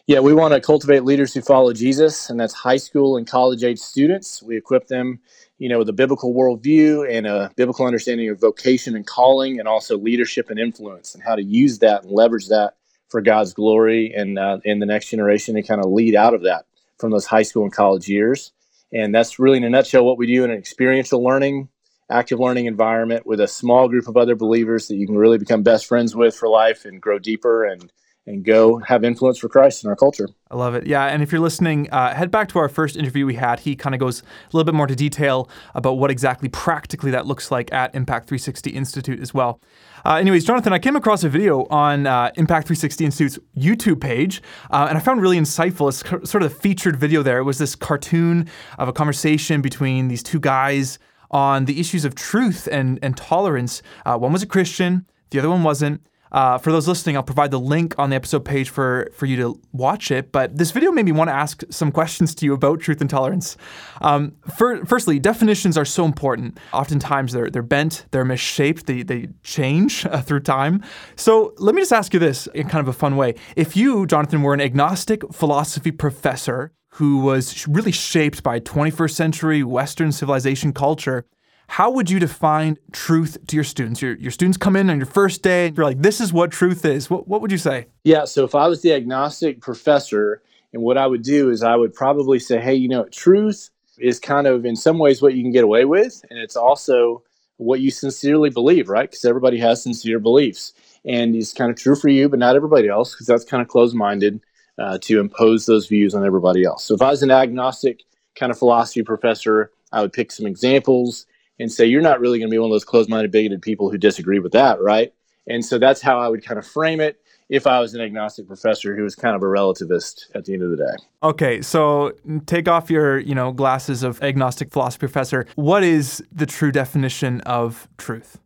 Yeah, 0.07 0.19
we 0.19 0.33
want 0.33 0.53
to 0.53 0.59
cultivate 0.59 1.03
leaders 1.03 1.33
who 1.33 1.41
follow 1.41 1.71
Jesus, 1.71 2.29
and 2.29 2.39
that's 2.39 2.53
high 2.53 2.77
school 2.77 3.15
and 3.15 3.27
college 3.27 3.63
age 3.63 3.79
students. 3.79 4.41
We 4.41 4.57
equip 4.57 4.87
them, 4.87 5.19
you 5.57 5.69
know, 5.69 5.79
with 5.79 5.89
a 5.89 5.93
biblical 5.93 6.33
worldview 6.33 7.09
and 7.09 7.27
a 7.27 7.51
biblical 7.55 7.85
understanding 7.85 8.29
of 8.29 8.39
vocation 8.39 8.95
and 8.95 9.05
calling, 9.05 9.59
and 9.59 9.67
also 9.67 9.97
leadership 9.97 10.49
and 10.49 10.59
influence, 10.59 11.13
and 11.13 11.23
how 11.23 11.35
to 11.35 11.43
use 11.43 11.79
that 11.79 12.03
and 12.03 12.11
leverage 12.11 12.47
that 12.47 12.75
for 13.09 13.21
God's 13.21 13.53
glory 13.53 14.13
and 14.15 14.37
uh, 14.37 14.59
in 14.63 14.79
the 14.79 14.85
next 14.85 15.09
generation, 15.09 15.55
and 15.55 15.67
kind 15.67 15.83
of 15.83 15.91
lead 15.91 16.15
out 16.15 16.33
of 16.33 16.43
that 16.43 16.65
from 16.97 17.11
those 17.11 17.25
high 17.25 17.43
school 17.43 17.63
and 17.63 17.73
college 17.73 18.07
years. 18.07 18.51
And 18.91 19.13
that's 19.13 19.37
really, 19.37 19.57
in 19.57 19.63
a 19.63 19.69
nutshell, 19.69 20.03
what 20.03 20.17
we 20.17 20.27
do 20.27 20.43
in 20.43 20.49
an 20.49 20.57
experiential 20.57 21.23
learning, 21.23 21.69
active 22.09 22.39
learning 22.39 22.65
environment 22.65 23.25
with 23.25 23.39
a 23.39 23.47
small 23.47 23.87
group 23.87 24.07
of 24.07 24.17
other 24.17 24.35
believers 24.35 24.87
that 24.87 24.95
you 24.95 25.05
can 25.05 25.15
really 25.17 25.37
become 25.37 25.61
best 25.61 25.85
friends 25.85 26.15
with 26.15 26.35
for 26.35 26.49
life 26.49 26.85
and 26.85 27.01
grow 27.01 27.19
deeper 27.19 27.63
and 27.63 27.91
and 28.29 28.45
go 28.45 28.77
have 28.77 29.03
influence 29.03 29.39
for 29.39 29.49
Christ 29.49 29.83
in 29.83 29.89
our 29.89 29.95
culture. 29.95 30.29
I 30.51 30.55
love 30.55 30.75
it. 30.75 30.85
Yeah, 30.85 31.05
and 31.05 31.23
if 31.23 31.31
you're 31.31 31.41
listening, 31.41 31.89
uh, 31.89 32.13
head 32.13 32.29
back 32.29 32.47
to 32.49 32.59
our 32.59 32.69
first 32.69 32.95
interview 32.95 33.25
we 33.25 33.33
had. 33.33 33.59
He 33.61 33.75
kind 33.75 33.95
of 33.95 33.99
goes 33.99 34.21
a 34.21 34.55
little 34.55 34.65
bit 34.65 34.75
more 34.75 34.85
to 34.85 34.95
detail 34.95 35.49
about 35.73 35.93
what 35.93 36.11
exactly 36.11 36.47
practically 36.47 37.09
that 37.09 37.25
looks 37.25 37.49
like 37.49 37.73
at 37.73 37.93
Impact 37.95 38.29
360 38.29 38.69
Institute 38.69 39.19
as 39.19 39.33
well. 39.33 39.59
Uh, 40.05 40.15
anyways, 40.15 40.45
Jonathan, 40.45 40.73
I 40.73 40.79
came 40.79 40.95
across 40.95 41.23
a 41.23 41.29
video 41.29 41.65
on 41.71 42.05
uh, 42.05 42.31
Impact 42.35 42.67
360 42.67 43.03
Institute's 43.03 43.39
YouTube 43.57 43.99
page, 43.99 44.43
uh, 44.69 44.85
and 44.87 44.97
I 44.97 45.01
found 45.01 45.23
really 45.23 45.37
insightful. 45.37 45.89
It's 45.89 46.29
sort 46.29 46.43
of 46.43 46.53
the 46.53 46.55
featured 46.55 46.97
video 46.97 47.23
there. 47.23 47.39
It 47.39 47.45
was 47.45 47.57
this 47.57 47.75
cartoon 47.75 48.47
of 48.77 48.87
a 48.87 48.93
conversation 48.93 49.61
between 49.61 50.07
these 50.07 50.21
two 50.21 50.39
guys 50.39 50.99
on 51.31 51.65
the 51.65 51.79
issues 51.79 52.05
of 52.05 52.13
truth 52.13 52.69
and, 52.71 52.99
and 53.01 53.17
tolerance. 53.17 53.81
Uh, 54.05 54.17
one 54.19 54.31
was 54.31 54.43
a 54.43 54.47
Christian, 54.47 55.07
the 55.31 55.39
other 55.39 55.49
one 55.49 55.63
wasn't. 55.63 56.01
Uh, 56.31 56.57
for 56.57 56.71
those 56.71 56.87
listening, 56.87 57.15
I'll 57.15 57.23
provide 57.23 57.51
the 57.51 57.59
link 57.59 57.95
on 57.97 58.09
the 58.09 58.15
episode 58.15 58.45
page 58.45 58.69
for, 58.69 59.09
for 59.13 59.25
you 59.25 59.35
to 59.37 59.59
watch 59.71 60.11
it. 60.11 60.31
But 60.31 60.57
this 60.57 60.71
video 60.71 60.91
made 60.91 61.05
me 61.05 61.11
want 61.11 61.29
to 61.29 61.33
ask 61.33 61.63
some 61.69 61.91
questions 61.91 62.35
to 62.35 62.45
you 62.45 62.53
about 62.53 62.79
truth 62.79 63.01
and 63.01 63.09
tolerance. 63.09 63.57
Um, 64.01 64.33
for, 64.57 64.85
firstly, 64.85 65.19
definitions 65.19 65.77
are 65.77 65.85
so 65.85 66.05
important. 66.05 66.57
Oftentimes 66.73 67.33
they're, 67.33 67.49
they're 67.49 67.61
bent, 67.61 68.05
they're 68.11 68.25
misshaped, 68.25 68.85
they, 68.85 69.03
they 69.03 69.29
change 69.43 70.05
uh, 70.09 70.21
through 70.21 70.41
time. 70.41 70.83
So 71.15 71.53
let 71.57 71.75
me 71.75 71.81
just 71.81 71.93
ask 71.93 72.13
you 72.13 72.19
this 72.19 72.47
in 72.47 72.69
kind 72.69 72.81
of 72.81 72.87
a 72.87 72.97
fun 72.97 73.15
way. 73.15 73.35
If 73.55 73.75
you, 73.75 74.05
Jonathan, 74.05 74.41
were 74.41 74.53
an 74.53 74.61
agnostic 74.61 75.21
philosophy 75.33 75.91
professor 75.91 76.73
who 76.93 77.19
was 77.19 77.67
really 77.67 77.91
shaped 77.91 78.43
by 78.43 78.59
21st 78.59 79.11
century 79.11 79.63
Western 79.63 80.11
civilization 80.11 80.73
culture, 80.73 81.25
how 81.69 81.91
would 81.91 82.09
you 82.09 82.19
define 82.19 82.77
truth 82.91 83.37
to 83.45 83.55
your 83.55 83.63
students? 83.63 84.01
Your, 84.01 84.15
your 84.15 84.31
students 84.31 84.57
come 84.57 84.75
in 84.75 84.89
on 84.89 84.97
your 84.97 85.05
first 85.05 85.43
day, 85.43 85.71
you're 85.75 85.85
like, 85.85 86.01
this 86.01 86.19
is 86.19 86.33
what 86.33 86.51
truth 86.51 86.83
is. 86.83 87.11
What, 87.11 87.27
what 87.27 87.41
would 87.41 87.51
you 87.51 87.59
say? 87.59 87.85
Yeah, 88.03 88.25
so 88.25 88.43
if 88.43 88.55
I 88.55 88.67
was 88.67 88.81
the 88.81 88.91
agnostic 88.91 89.61
professor, 89.61 90.41
and 90.73 90.81
what 90.81 90.97
I 90.97 91.05
would 91.05 91.21
do 91.21 91.51
is 91.51 91.61
I 91.61 91.75
would 91.75 91.93
probably 91.93 92.39
say, 92.39 92.59
hey, 92.59 92.73
you 92.73 92.89
know, 92.89 93.05
truth 93.05 93.69
is 93.99 94.19
kind 94.19 94.47
of 94.47 94.65
in 94.65 94.75
some 94.75 94.97
ways 94.97 95.21
what 95.21 95.35
you 95.35 95.43
can 95.43 95.51
get 95.51 95.63
away 95.63 95.85
with, 95.85 96.25
and 96.31 96.39
it's 96.39 96.55
also 96.55 97.21
what 97.57 97.81
you 97.81 97.91
sincerely 97.91 98.49
believe, 98.49 98.89
right? 98.89 99.09
Because 99.09 99.25
everybody 99.25 99.59
has 99.59 99.83
sincere 99.83 100.17
beliefs. 100.17 100.73
And 101.05 101.35
it's 101.35 101.53
kind 101.53 101.69
of 101.69 101.77
true 101.77 101.95
for 101.95 102.09
you, 102.09 102.29
but 102.29 102.39
not 102.39 102.55
everybody 102.55 102.87
else, 102.87 103.13
because 103.13 103.27
that's 103.27 103.45
kind 103.45 103.61
of 103.61 103.67
closed 103.67 103.95
minded 103.95 104.41
uh, 104.79 104.97
to 105.03 105.19
impose 105.19 105.65
those 105.67 105.87
views 105.87 106.15
on 106.15 106.25
everybody 106.25 106.63
else. 106.63 106.83
So 106.83 106.95
if 106.95 107.01
I 107.01 107.11
was 107.11 107.21
an 107.21 107.31
agnostic 107.31 108.01
kind 108.35 108.51
of 108.51 108.57
philosophy 108.57 109.03
professor, 109.03 109.71
I 109.91 110.01
would 110.01 110.13
pick 110.13 110.31
some 110.31 110.47
examples 110.47 111.27
and 111.59 111.71
say 111.71 111.85
you're 111.85 112.01
not 112.01 112.19
really 112.19 112.39
going 112.39 112.49
to 112.49 112.53
be 112.53 112.57
one 112.57 112.69
of 112.69 112.73
those 112.73 112.85
closed-minded 112.85 113.31
bigoted 113.31 113.61
people 113.61 113.89
who 113.89 113.97
disagree 113.97 114.39
with 114.39 114.51
that 114.51 114.81
right? 114.81 115.13
And 115.47 115.65
so 115.65 115.79
that's 115.79 116.01
how 116.01 116.19
i 116.19 116.27
would 116.27 116.45
kind 116.45 116.59
of 116.59 116.65
frame 116.65 116.99
it 116.99 117.19
if 117.49 117.65
i 117.65 117.79
was 117.79 117.93
an 117.93 118.01
agnostic 118.01 118.47
professor 118.47 118.95
who 118.95 119.03
was 119.03 119.15
kind 119.15 119.35
of 119.35 119.41
a 119.41 119.45
relativist 119.45 120.25
at 120.35 120.45
the 120.45 120.53
end 120.53 120.63
of 120.63 120.69
the 120.71 120.77
day. 120.77 121.03
Okay 121.23 121.61
so 121.61 122.13
take 122.45 122.67
off 122.67 122.89
your 122.89 123.19
you 123.19 123.35
know 123.35 123.51
glasses 123.51 124.03
of 124.03 124.21
agnostic 124.23 124.71
philosophy 124.71 124.99
professor. 124.99 125.45
What 125.55 125.83
is 125.83 126.23
the 126.31 126.45
true 126.45 126.71
definition 126.71 127.41
of 127.41 127.87
truth? 127.97 128.39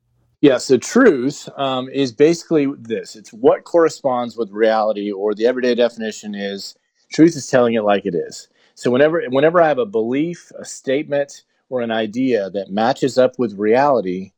Yeah, 0.44 0.58
so 0.58 0.76
truth 0.78 1.48
um, 1.56 1.88
is 1.88 2.12
basically 2.12 2.68
this. 2.78 3.16
It's 3.16 3.32
what 3.32 3.64
corresponds 3.64 4.36
with 4.36 4.52
reality, 4.52 5.10
or 5.10 5.34
the 5.34 5.46
everyday 5.46 5.74
definition 5.74 6.36
is 6.36 6.76
truth 7.14 7.38
is 7.38 7.48
telling 7.48 7.76
it 7.76 7.84
like 7.84 8.06
it 8.06 8.14
is. 8.14 8.50
So 8.76 8.92
whenever 8.92 9.24
whenever 9.30 9.62
I 9.62 9.70
have 9.70 9.78
a 9.78 9.86
belief, 9.86 10.52
a 10.60 10.66
statement, 10.66 11.44
or 11.74 11.82
an 11.82 11.90
idea 11.90 12.52
that 12.52 12.70
matches 12.70 13.18
up 13.18 13.40
with 13.40 13.58
reality, 13.58 14.32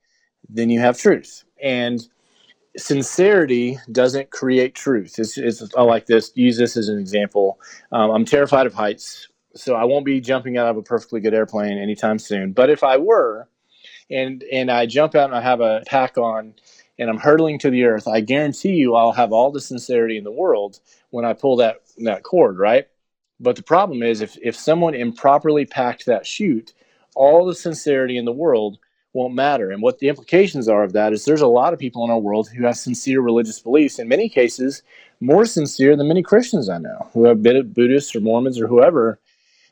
then 0.47 0.69
you 0.69 0.79
have 0.79 0.97
truth. 0.97 1.43
And 1.61 1.99
sincerity 2.77 3.77
doesn't 3.91 4.29
create 4.29 4.73
truth. 4.73 5.19
It's, 5.19 5.37
it's 5.37 5.61
I 5.75 5.81
like 5.81 6.05
this. 6.05 6.31
Use 6.35 6.57
this 6.57 6.77
as 6.77 6.87
an 6.87 6.97
example. 6.97 7.59
Um, 7.91 8.09
I'm 8.11 8.23
terrified 8.23 8.67
of 8.67 8.73
heights, 8.73 9.27
so 9.53 9.75
I 9.75 9.83
won't 9.83 10.05
be 10.05 10.21
jumping 10.21 10.57
out 10.57 10.67
of 10.67 10.77
a 10.77 10.81
perfectly 10.81 11.19
good 11.19 11.33
airplane 11.33 11.77
anytime 11.77 12.19
soon. 12.19 12.53
But 12.53 12.69
if 12.69 12.85
I 12.85 12.95
were, 12.95 13.49
and 14.09 14.41
and 14.49 14.71
I 14.71 14.85
jump 14.85 15.13
out 15.13 15.25
and 15.25 15.35
I 15.35 15.41
have 15.41 15.59
a 15.59 15.83
pack 15.85 16.17
on, 16.17 16.53
and 16.97 17.09
I'm 17.09 17.19
hurtling 17.19 17.59
to 17.59 17.69
the 17.69 17.83
earth, 17.83 18.07
I 18.07 18.21
guarantee 18.21 18.75
you 18.75 18.95
I'll 18.95 19.11
have 19.11 19.33
all 19.33 19.51
the 19.51 19.59
sincerity 19.59 20.17
in 20.17 20.23
the 20.23 20.31
world 20.31 20.79
when 21.09 21.25
I 21.25 21.33
pull 21.33 21.57
that 21.57 21.81
that 21.97 22.23
cord, 22.23 22.57
right? 22.57 22.87
But 23.41 23.57
the 23.57 23.63
problem 23.63 24.03
is 24.03 24.21
if 24.21 24.37
if 24.41 24.55
someone 24.55 24.95
improperly 24.95 25.65
packed 25.65 26.05
that 26.05 26.25
chute, 26.25 26.71
all 27.15 27.45
the 27.45 27.55
sincerity 27.55 28.17
in 28.17 28.25
the 28.25 28.31
world 28.31 28.77
won't 29.13 29.34
matter. 29.34 29.72
And 29.72 29.81
what 29.81 30.00
the 30.00 30.10
implications 30.10 30.67
are 30.67 30.84
of 30.84 30.93
that 30.93 31.13
is 31.13 31.25
there's 31.25 31.41
a 31.41 31.48
lot 31.48 31.74
of 31.74 31.79
people 31.79 32.03
in 32.03 32.12
our 32.12 32.19
world 32.19 32.50
who 32.50 32.65
have 32.65 32.77
sincere 32.77 33.22
religious 33.22 33.60
beliefs, 33.60 33.98
in 33.98 34.07
many 34.07 34.29
cases, 34.29 34.84
more 35.22 35.45
sincere 35.45 35.95
than 35.95 36.10
many 36.10 36.22
Christians 36.22 36.69
I 36.69 36.77
know, 36.77 37.10
who 37.13 37.24
have 37.24 37.41
been 37.41 37.72
Buddhists 37.72 38.15
or 38.15 38.19
Mormons 38.19 38.60
or 38.60 38.67
whoever. 38.67 39.19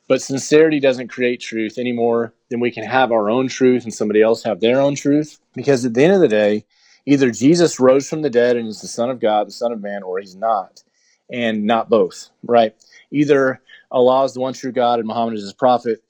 But 0.08 0.22
sincerity 0.22 0.80
doesn't 0.80 1.10
create 1.10 1.40
truth 1.40 1.78
any 1.78 1.92
more 1.92 2.34
than 2.50 2.60
we 2.60 2.72
can 2.72 2.84
have 2.84 3.12
our 3.12 3.30
own 3.30 3.48
truth 3.48 3.84
and 3.84 3.94
somebody 3.94 4.22
else 4.22 4.44
have 4.44 4.60
their 4.60 4.80
own 4.82 4.96
truth. 4.96 5.40
Because 5.54 5.86
at 5.86 5.94
the 5.94 6.04
end 6.04 6.14
of 6.14 6.22
the 6.22 6.28
day, 6.28 6.66
either 7.06 7.32
Jesus 7.32 7.80
rose 7.80 8.10
from 8.10 8.22
the 8.22 8.30
dead 8.30 8.56
and 8.56 8.68
is 8.68 8.82
the 8.82 8.88
Son 8.88 9.10
of 9.10 9.20
God, 9.20 9.48
the 9.48 9.52
Son 9.52 9.72
of 9.72 9.82
Man, 9.82 10.04
or 10.04 10.20
he's 10.20 10.36
not, 10.36 10.84
and 11.32 11.66
not 11.66 11.90
both, 11.90 12.30
right? 12.44 12.76
Either 13.12 13.62
Allah 13.92 14.24
is 14.26 14.34
the 14.34 14.40
one 14.40 14.54
true 14.54 14.72
God 14.72 15.00
and 15.00 15.08
Muhammad 15.08 15.36
is 15.36 15.44
his 15.44 15.54
prophet, 15.54 16.04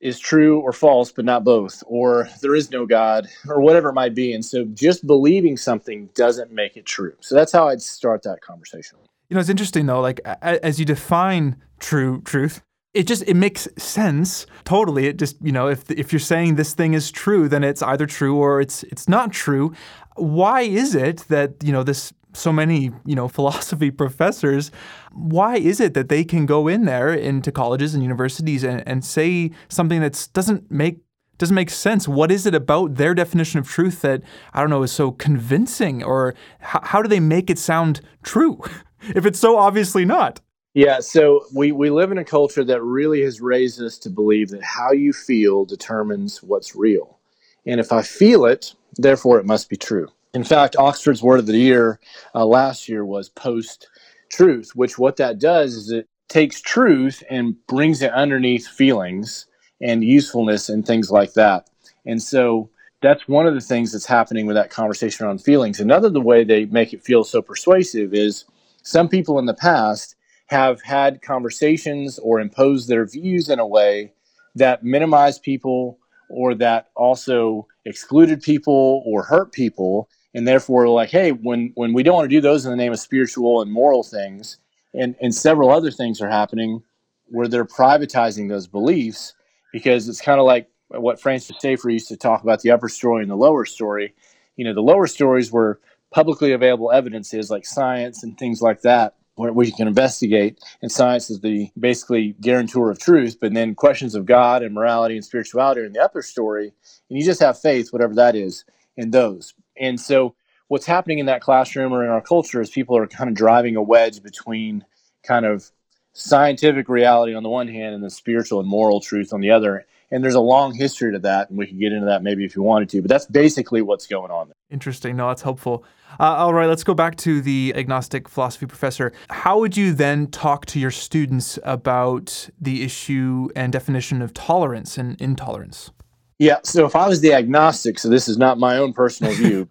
is 0.00 0.18
true 0.18 0.60
or 0.60 0.72
false, 0.72 1.10
but 1.10 1.24
not 1.24 1.44
both, 1.44 1.82
or 1.86 2.28
there 2.40 2.54
is 2.54 2.70
no 2.70 2.86
God, 2.86 3.28
or 3.48 3.60
whatever 3.60 3.88
it 3.88 3.94
might 3.94 4.14
be. 4.14 4.32
And 4.32 4.44
so 4.44 4.64
just 4.66 5.06
believing 5.06 5.56
something 5.56 6.08
doesn't 6.14 6.52
make 6.52 6.76
it 6.76 6.86
true. 6.86 7.14
So 7.20 7.34
that's 7.34 7.52
how 7.52 7.68
I'd 7.68 7.82
start 7.82 8.22
that 8.22 8.40
conversation. 8.40 8.98
You 9.28 9.34
know, 9.34 9.40
it's 9.40 9.50
interesting 9.50 9.86
though, 9.86 10.00
like 10.00 10.20
as 10.42 10.78
you 10.78 10.84
define 10.84 11.56
true 11.80 12.22
truth, 12.22 12.62
it 12.94 13.06
just 13.06 13.22
it 13.26 13.34
makes 13.34 13.68
sense 13.76 14.46
totally 14.64 15.06
it 15.06 15.18
just 15.18 15.36
you 15.42 15.52
know 15.52 15.68
if 15.68 15.90
if 15.90 16.10
you're 16.12 16.18
saying 16.18 16.54
this 16.54 16.72
thing 16.74 16.94
is 16.94 17.10
true 17.10 17.48
then 17.48 17.62
it's 17.62 17.82
either 17.82 18.06
true 18.06 18.36
or 18.36 18.60
it's 18.60 18.82
it's 18.84 19.08
not 19.08 19.30
true 19.30 19.72
why 20.16 20.62
is 20.62 20.94
it 20.94 21.18
that 21.28 21.54
you 21.62 21.70
know 21.70 21.82
this 21.82 22.12
so 22.38 22.52
many, 22.52 22.92
you 23.04 23.14
know, 23.14 23.28
philosophy 23.38 23.90
professors, 23.90 24.70
why 25.12 25.56
is 25.56 25.80
it 25.80 25.94
that 25.94 26.08
they 26.08 26.24
can 26.24 26.46
go 26.46 26.68
in 26.68 26.84
there 26.84 27.12
into 27.12 27.52
colleges 27.52 27.94
and 27.94 28.02
universities 28.02 28.64
and, 28.64 28.86
and 28.86 29.04
say 29.04 29.50
something 29.68 30.00
that 30.00 30.28
doesn't 30.32 30.70
make 30.70 31.00
doesn't 31.38 31.54
make 31.54 31.70
sense? 31.70 32.08
What 32.08 32.32
is 32.32 32.46
it 32.46 32.54
about 32.54 32.96
their 32.96 33.14
definition 33.14 33.60
of 33.60 33.68
truth 33.68 34.02
that 34.02 34.22
I 34.52 34.60
don't 34.60 34.70
know 34.70 34.82
is 34.82 34.90
so 34.90 35.12
convincing, 35.12 36.02
or 36.02 36.34
how, 36.58 36.80
how 36.82 37.00
do 37.00 37.08
they 37.08 37.20
make 37.20 37.48
it 37.48 37.58
sound 37.58 38.00
true 38.24 38.60
if 39.14 39.24
it's 39.24 39.38
so 39.38 39.56
obviously 39.56 40.04
not? 40.04 40.40
Yeah, 40.74 41.00
so 41.00 41.44
we, 41.54 41.72
we 41.72 41.90
live 41.90 42.12
in 42.12 42.18
a 42.18 42.24
culture 42.24 42.64
that 42.64 42.82
really 42.82 43.22
has 43.22 43.40
raised 43.40 43.80
us 43.80 43.98
to 43.98 44.10
believe 44.10 44.50
that 44.50 44.62
how 44.62 44.92
you 44.92 45.12
feel 45.12 45.64
determines 45.64 46.42
what's 46.42 46.76
real. 46.76 47.18
And 47.66 47.80
if 47.80 47.90
I 47.90 48.02
feel 48.02 48.44
it, 48.44 48.74
therefore 48.96 49.38
it 49.38 49.46
must 49.46 49.68
be 49.68 49.76
true. 49.76 50.08
In 50.34 50.44
fact, 50.44 50.76
Oxford's 50.76 51.22
word 51.22 51.40
of 51.40 51.46
the 51.46 51.56
year 51.56 52.00
uh, 52.34 52.44
last 52.44 52.88
year 52.88 53.04
was 53.04 53.30
post 53.30 53.88
truth, 54.30 54.72
which 54.74 54.98
what 54.98 55.16
that 55.16 55.38
does 55.38 55.74
is 55.74 55.90
it 55.90 56.06
takes 56.28 56.60
truth 56.60 57.22
and 57.30 57.56
brings 57.66 58.02
it 58.02 58.12
underneath 58.12 58.66
feelings 58.66 59.46
and 59.80 60.04
usefulness 60.04 60.68
and 60.68 60.86
things 60.86 61.10
like 61.10 61.32
that. 61.32 61.70
And 62.04 62.22
so 62.22 62.68
that's 63.00 63.26
one 63.26 63.46
of 63.46 63.54
the 63.54 63.60
things 63.60 63.92
that's 63.92 64.06
happening 64.06 64.46
with 64.46 64.56
that 64.56 64.70
conversation 64.70 65.24
around 65.24 65.38
feelings. 65.42 65.80
Another 65.80 66.10
the 66.10 66.20
way 66.20 66.44
they 66.44 66.66
make 66.66 66.92
it 66.92 67.02
feel 67.02 67.24
so 67.24 67.40
persuasive 67.40 68.12
is 68.12 68.44
some 68.82 69.08
people 69.08 69.38
in 69.38 69.46
the 69.46 69.54
past 69.54 70.14
have 70.48 70.82
had 70.82 71.22
conversations 71.22 72.18
or 72.18 72.40
imposed 72.40 72.88
their 72.88 73.06
views 73.06 73.48
in 73.48 73.58
a 73.58 73.66
way 73.66 74.12
that 74.54 74.82
minimized 74.82 75.42
people 75.42 75.98
or 76.28 76.54
that 76.54 76.88
also 76.96 77.66
excluded 77.86 78.42
people 78.42 79.02
or 79.06 79.22
hurt 79.22 79.52
people 79.52 80.08
and 80.34 80.46
therefore 80.46 80.88
like 80.88 81.10
hey 81.10 81.30
when 81.32 81.72
when 81.74 81.92
we 81.92 82.02
don't 82.02 82.14
want 82.14 82.24
to 82.28 82.36
do 82.36 82.40
those 82.40 82.64
in 82.64 82.70
the 82.70 82.76
name 82.76 82.92
of 82.92 82.98
spiritual 82.98 83.62
and 83.62 83.72
moral 83.72 84.02
things 84.02 84.58
and 84.94 85.16
and 85.20 85.34
several 85.34 85.70
other 85.70 85.90
things 85.90 86.20
are 86.20 86.28
happening 86.28 86.82
where 87.26 87.48
they're 87.48 87.64
privatizing 87.64 88.48
those 88.48 88.66
beliefs 88.66 89.34
because 89.72 90.08
it's 90.08 90.20
kind 90.20 90.40
of 90.40 90.46
like 90.46 90.68
what 90.88 91.20
francis 91.20 91.56
schaeffer 91.60 91.90
used 91.90 92.08
to 92.08 92.16
talk 92.16 92.42
about 92.42 92.60
the 92.60 92.70
upper 92.70 92.88
story 92.88 93.22
and 93.22 93.30
the 93.30 93.36
lower 93.36 93.64
story. 93.64 94.14
You 94.56 94.64
know 94.64 94.74
the 94.74 94.80
lower 94.80 95.06
stories 95.06 95.52
where 95.52 95.78
publicly 96.10 96.52
available 96.52 96.90
evidence 96.90 97.32
is 97.34 97.50
like 97.50 97.66
science 97.66 98.22
and 98.22 98.36
things 98.38 98.62
like 98.62 98.80
that 98.82 99.14
where 99.34 99.52
we 99.52 99.70
can 99.70 99.86
investigate 99.86 100.58
and 100.82 100.90
science 100.90 101.30
is 101.30 101.40
the 101.40 101.70
basically 101.78 102.34
guarantor 102.40 102.90
of 102.90 102.98
truth 102.98 103.36
but 103.40 103.52
then 103.54 103.74
questions 103.74 104.14
of 104.14 104.26
god 104.26 104.62
and 104.62 104.74
morality 104.74 105.14
and 105.14 105.24
spirituality 105.24 105.82
are 105.82 105.84
in 105.84 105.92
the 105.92 106.02
upper 106.02 106.22
story 106.22 106.72
and 107.08 107.18
you 107.18 107.24
just 107.24 107.40
have 107.40 107.60
faith 107.60 107.92
whatever 107.92 108.14
that 108.14 108.34
is 108.34 108.64
in 108.96 109.10
those 109.10 109.54
and 109.80 110.00
so 110.00 110.34
what's 110.68 110.86
happening 110.86 111.18
in 111.18 111.26
that 111.26 111.40
classroom 111.40 111.92
or 111.92 112.04
in 112.04 112.10
our 112.10 112.20
culture 112.20 112.60
is 112.60 112.70
people 112.70 112.96
are 112.96 113.06
kind 113.06 113.28
of 113.28 113.34
driving 113.34 113.76
a 113.76 113.82
wedge 113.82 114.22
between 114.22 114.84
kind 115.22 115.44
of 115.44 115.70
scientific 116.12 116.88
reality 116.88 117.34
on 117.34 117.42
the 117.42 117.48
one 117.48 117.68
hand 117.68 117.94
and 117.94 118.04
the 118.04 118.10
spiritual 118.10 118.60
and 118.60 118.68
moral 118.68 119.00
truth 119.00 119.32
on 119.32 119.40
the 119.40 119.50
other. 119.50 119.86
And 120.10 120.24
there's 120.24 120.34
a 120.34 120.40
long 120.40 120.74
history 120.74 121.12
to 121.12 121.18
that, 121.18 121.50
and 121.50 121.58
we 121.58 121.66
can 121.66 121.78
get 121.78 121.92
into 121.92 122.06
that 122.06 122.22
maybe 122.22 122.44
if 122.44 122.56
you 122.56 122.62
wanted 122.62 122.88
to, 122.90 123.02
but 123.02 123.10
that's 123.10 123.26
basically 123.26 123.82
what's 123.82 124.06
going 124.06 124.30
on. 124.30 124.48
There. 124.48 124.54
Interesting. 124.70 125.16
No, 125.16 125.28
that's 125.28 125.42
helpful. 125.42 125.84
Uh, 126.18 126.34
all 126.36 126.54
right, 126.54 126.66
let's 126.66 126.82
go 126.82 126.94
back 126.94 127.16
to 127.16 127.42
the 127.42 127.74
agnostic 127.76 128.26
philosophy 128.26 128.64
professor. 128.64 129.12
How 129.28 129.58
would 129.58 129.76
you 129.76 129.92
then 129.92 130.28
talk 130.28 130.64
to 130.66 130.80
your 130.80 130.90
students 130.90 131.58
about 131.62 132.48
the 132.58 132.82
issue 132.82 133.50
and 133.54 133.70
definition 133.70 134.22
of 134.22 134.32
tolerance 134.32 134.96
and 134.96 135.20
intolerance? 135.20 135.90
Yeah. 136.38 136.58
So 136.62 136.86
if 136.86 136.94
I 136.94 137.08
was 137.08 137.20
the 137.20 137.34
agnostic, 137.34 137.98
so 137.98 138.08
this 138.08 138.28
is 138.28 138.38
not 138.38 138.58
my 138.58 138.76
own 138.78 138.92
personal 138.92 139.32
view, 139.34 139.68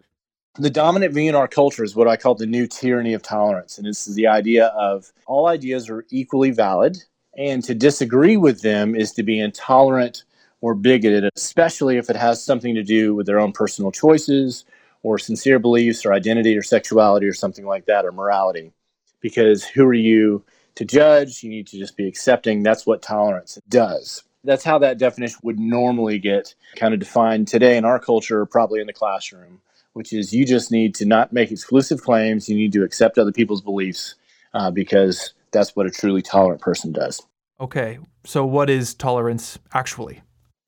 the 0.56 0.70
dominant 0.70 1.14
view 1.14 1.30
in 1.30 1.36
our 1.36 1.48
culture 1.48 1.84
is 1.84 1.96
what 1.96 2.08
I 2.08 2.18
call 2.18 2.36
the 2.36 2.46
new 2.46 2.68
tyranny 2.68 3.14
of 3.14 3.22
tolerance. 3.22 3.78
And 3.78 3.88
this 3.88 4.08
is 4.08 4.16
the 4.16 4.28
idea 4.28 4.68
of 4.68 5.12
all 5.28 5.48
ideas 5.48 5.90
are 5.90 6.06
equally 6.10 6.52
valid, 6.52 6.98
and 7.38 7.64
to 7.64 7.76
disagree 7.76 8.38
with 8.38 8.62
them 8.62 8.96
is 8.96 9.12
to 9.14 9.24
be 9.24 9.40
intolerant 9.40 10.24
or 10.60 10.74
bigoted, 10.74 11.30
especially 11.36 11.98
if 11.98 12.10
it 12.10 12.16
has 12.16 12.44
something 12.44 12.74
to 12.74 12.84
do 12.84 13.14
with 13.14 13.28
their 13.28 13.40
own 13.40 13.52
personal 13.52 13.92
choices 13.92 14.66
or 15.04 15.20
sincere 15.20 15.60
beliefs 15.60 16.06
or 16.06 16.14
identity 16.14 16.58
or 16.58 16.64
sexuality 16.64 17.28
or 17.28 17.34
something 17.34 17.66
like 17.66 17.86
that 17.86 18.06
or 18.06 18.12
morality. 18.12 18.74
Because 19.22 19.64
who 19.64 19.86
are 19.86 19.94
you 19.94 20.44
to 20.76 20.84
judge? 20.84 21.44
You 21.44 21.52
need 21.52 21.68
to 21.68 21.78
just 21.78 21.96
be 21.96 22.08
accepting. 22.08 22.64
That's 22.64 22.88
what 22.88 23.04
tolerance 23.04 23.60
does 23.70 24.24
that's 24.48 24.64
how 24.64 24.80
that 24.80 24.98
definition 24.98 25.40
would 25.44 25.60
normally 25.60 26.18
get 26.18 26.56
kind 26.76 26.94
of 26.94 27.00
defined 27.00 27.48
today 27.48 27.78
in 27.78 27.86
our 27.86 28.00
culture, 28.00 28.46
probably 28.46 28.80
in 28.80 28.88
the 28.88 28.94
classroom, 28.94 29.62
which 29.94 30.14
is 30.14 30.34
you 30.34 30.46
just 30.46 30.72
need 30.72 30.96
to 30.96 31.06
not 31.06 31.34
make 31.34 31.52
exclusive 31.52 32.02
claims. 32.02 32.48
You 32.48 32.56
need 32.56 32.74
to 32.74 32.84
accept 32.84 33.18
other 33.18 33.32
people's 33.32 33.62
beliefs 33.62 34.16
uh, 34.54 34.72
because 34.72 35.34
that's 35.52 35.76
what 35.76 35.86
a 35.86 35.92
truly 35.92 36.22
tolerant 36.22 36.62
person 36.62 36.92
does. 36.92 37.22
Okay. 37.60 38.00
So, 38.26 38.46
what 38.46 38.70
is 38.70 38.94
tolerance 38.94 39.60
actually? 39.74 40.22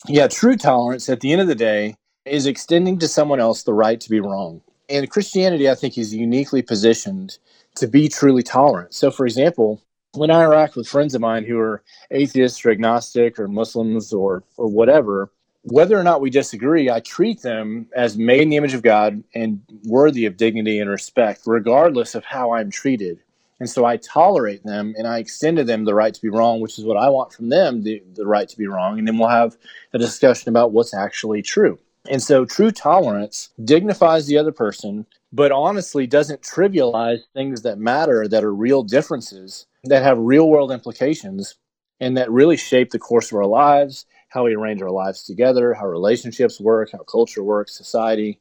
Yeah, 0.07 0.27
true 0.27 0.55
tolerance 0.55 1.09
at 1.09 1.21
the 1.21 1.31
end 1.31 1.41
of 1.41 1.47
the 1.47 1.55
day 1.55 1.95
is 2.25 2.45
extending 2.45 2.99
to 2.99 3.07
someone 3.07 3.39
else 3.39 3.63
the 3.63 3.73
right 3.73 3.99
to 3.99 4.09
be 4.09 4.19
wrong. 4.19 4.61
And 4.89 5.09
Christianity, 5.09 5.69
I 5.69 5.75
think, 5.75 5.97
is 5.97 6.13
uniquely 6.13 6.61
positioned 6.61 7.37
to 7.75 7.87
be 7.87 8.09
truly 8.09 8.43
tolerant. 8.43 8.93
So, 8.93 9.11
for 9.11 9.25
example, 9.25 9.81
when 10.13 10.31
I 10.31 10.41
interact 10.41 10.75
with 10.75 10.87
friends 10.87 11.15
of 11.15 11.21
mine 11.21 11.45
who 11.45 11.59
are 11.59 11.83
atheists 12.11 12.65
or 12.65 12.71
agnostic 12.71 13.39
or 13.39 13.47
Muslims 13.47 14.11
or 14.13 14.43
or 14.57 14.67
whatever, 14.67 15.31
whether 15.63 15.99
or 15.99 16.03
not 16.03 16.21
we 16.21 16.29
disagree, 16.29 16.89
I 16.89 16.99
treat 16.99 17.41
them 17.41 17.87
as 17.95 18.17
made 18.17 18.41
in 18.41 18.49
the 18.49 18.57
image 18.57 18.73
of 18.73 18.81
God 18.81 19.23
and 19.35 19.61
worthy 19.83 20.25
of 20.25 20.37
dignity 20.37 20.79
and 20.79 20.89
respect, 20.89 21.41
regardless 21.45 22.15
of 22.15 22.25
how 22.25 22.53
I'm 22.53 22.71
treated. 22.71 23.19
And 23.59 23.69
so 23.69 23.83
I 23.83 23.97
tolerate 23.97 24.63
them 24.63 24.95
and 24.97 25.05
I 25.05 25.19
extend 25.19 25.57
to 25.57 25.65
them 25.65 25.83
the 25.83 25.93
right 25.93 26.13
to 26.13 26.21
be 26.21 26.29
wrong, 26.29 26.61
which 26.61 26.79
is 26.79 26.85
what 26.85 26.97
I 26.97 27.09
want 27.09 27.33
from 27.33 27.49
them, 27.49 27.83
the, 27.83 28.01
the 28.15 28.25
right 28.25 28.47
to 28.47 28.57
be 28.57 28.67
wrong. 28.67 28.97
And 28.97 29.07
then 29.07 29.17
we'll 29.17 29.29
have 29.29 29.57
a 29.93 29.97
discussion 29.97 30.49
about 30.49 30.71
what's 30.71 30.93
actually 30.93 31.41
true. 31.41 31.77
And 32.07 32.21
so 32.21 32.45
true 32.45 32.71
tolerance 32.71 33.49
dignifies 33.63 34.25
the 34.25 34.37
other 34.37 34.51
person, 34.51 35.05
but 35.33 35.51
honestly 35.51 36.07
doesn't 36.07 36.41
trivialize 36.41 37.19
things 37.33 37.61
that 37.63 37.77
matter 37.77 38.27
that 38.27 38.43
are 38.43 38.53
real 38.53 38.83
differences 38.83 39.65
that 39.83 40.03
have 40.03 40.17
real 40.17 40.49
world 40.49 40.71
implications 40.71 41.55
and 41.99 42.17
that 42.17 42.31
really 42.31 42.57
shape 42.57 42.91
the 42.91 42.99
course 42.99 43.31
of 43.31 43.37
our 43.37 43.45
lives, 43.45 44.05
how 44.29 44.45
we 44.45 44.55
arrange 44.55 44.81
our 44.81 44.91
lives 44.91 45.23
together, 45.23 45.73
how 45.73 45.85
relationships 45.85 46.59
work, 46.59 46.91
how 46.91 46.99
culture 46.99 47.43
works, 47.43 47.77
society, 47.77 48.39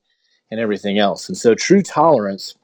and 0.51 0.61
everything 0.61 0.99
else. 0.99 1.29
And 1.29 1.37
so 1.37 1.55
true 1.55 1.83
tolerance 1.83 2.55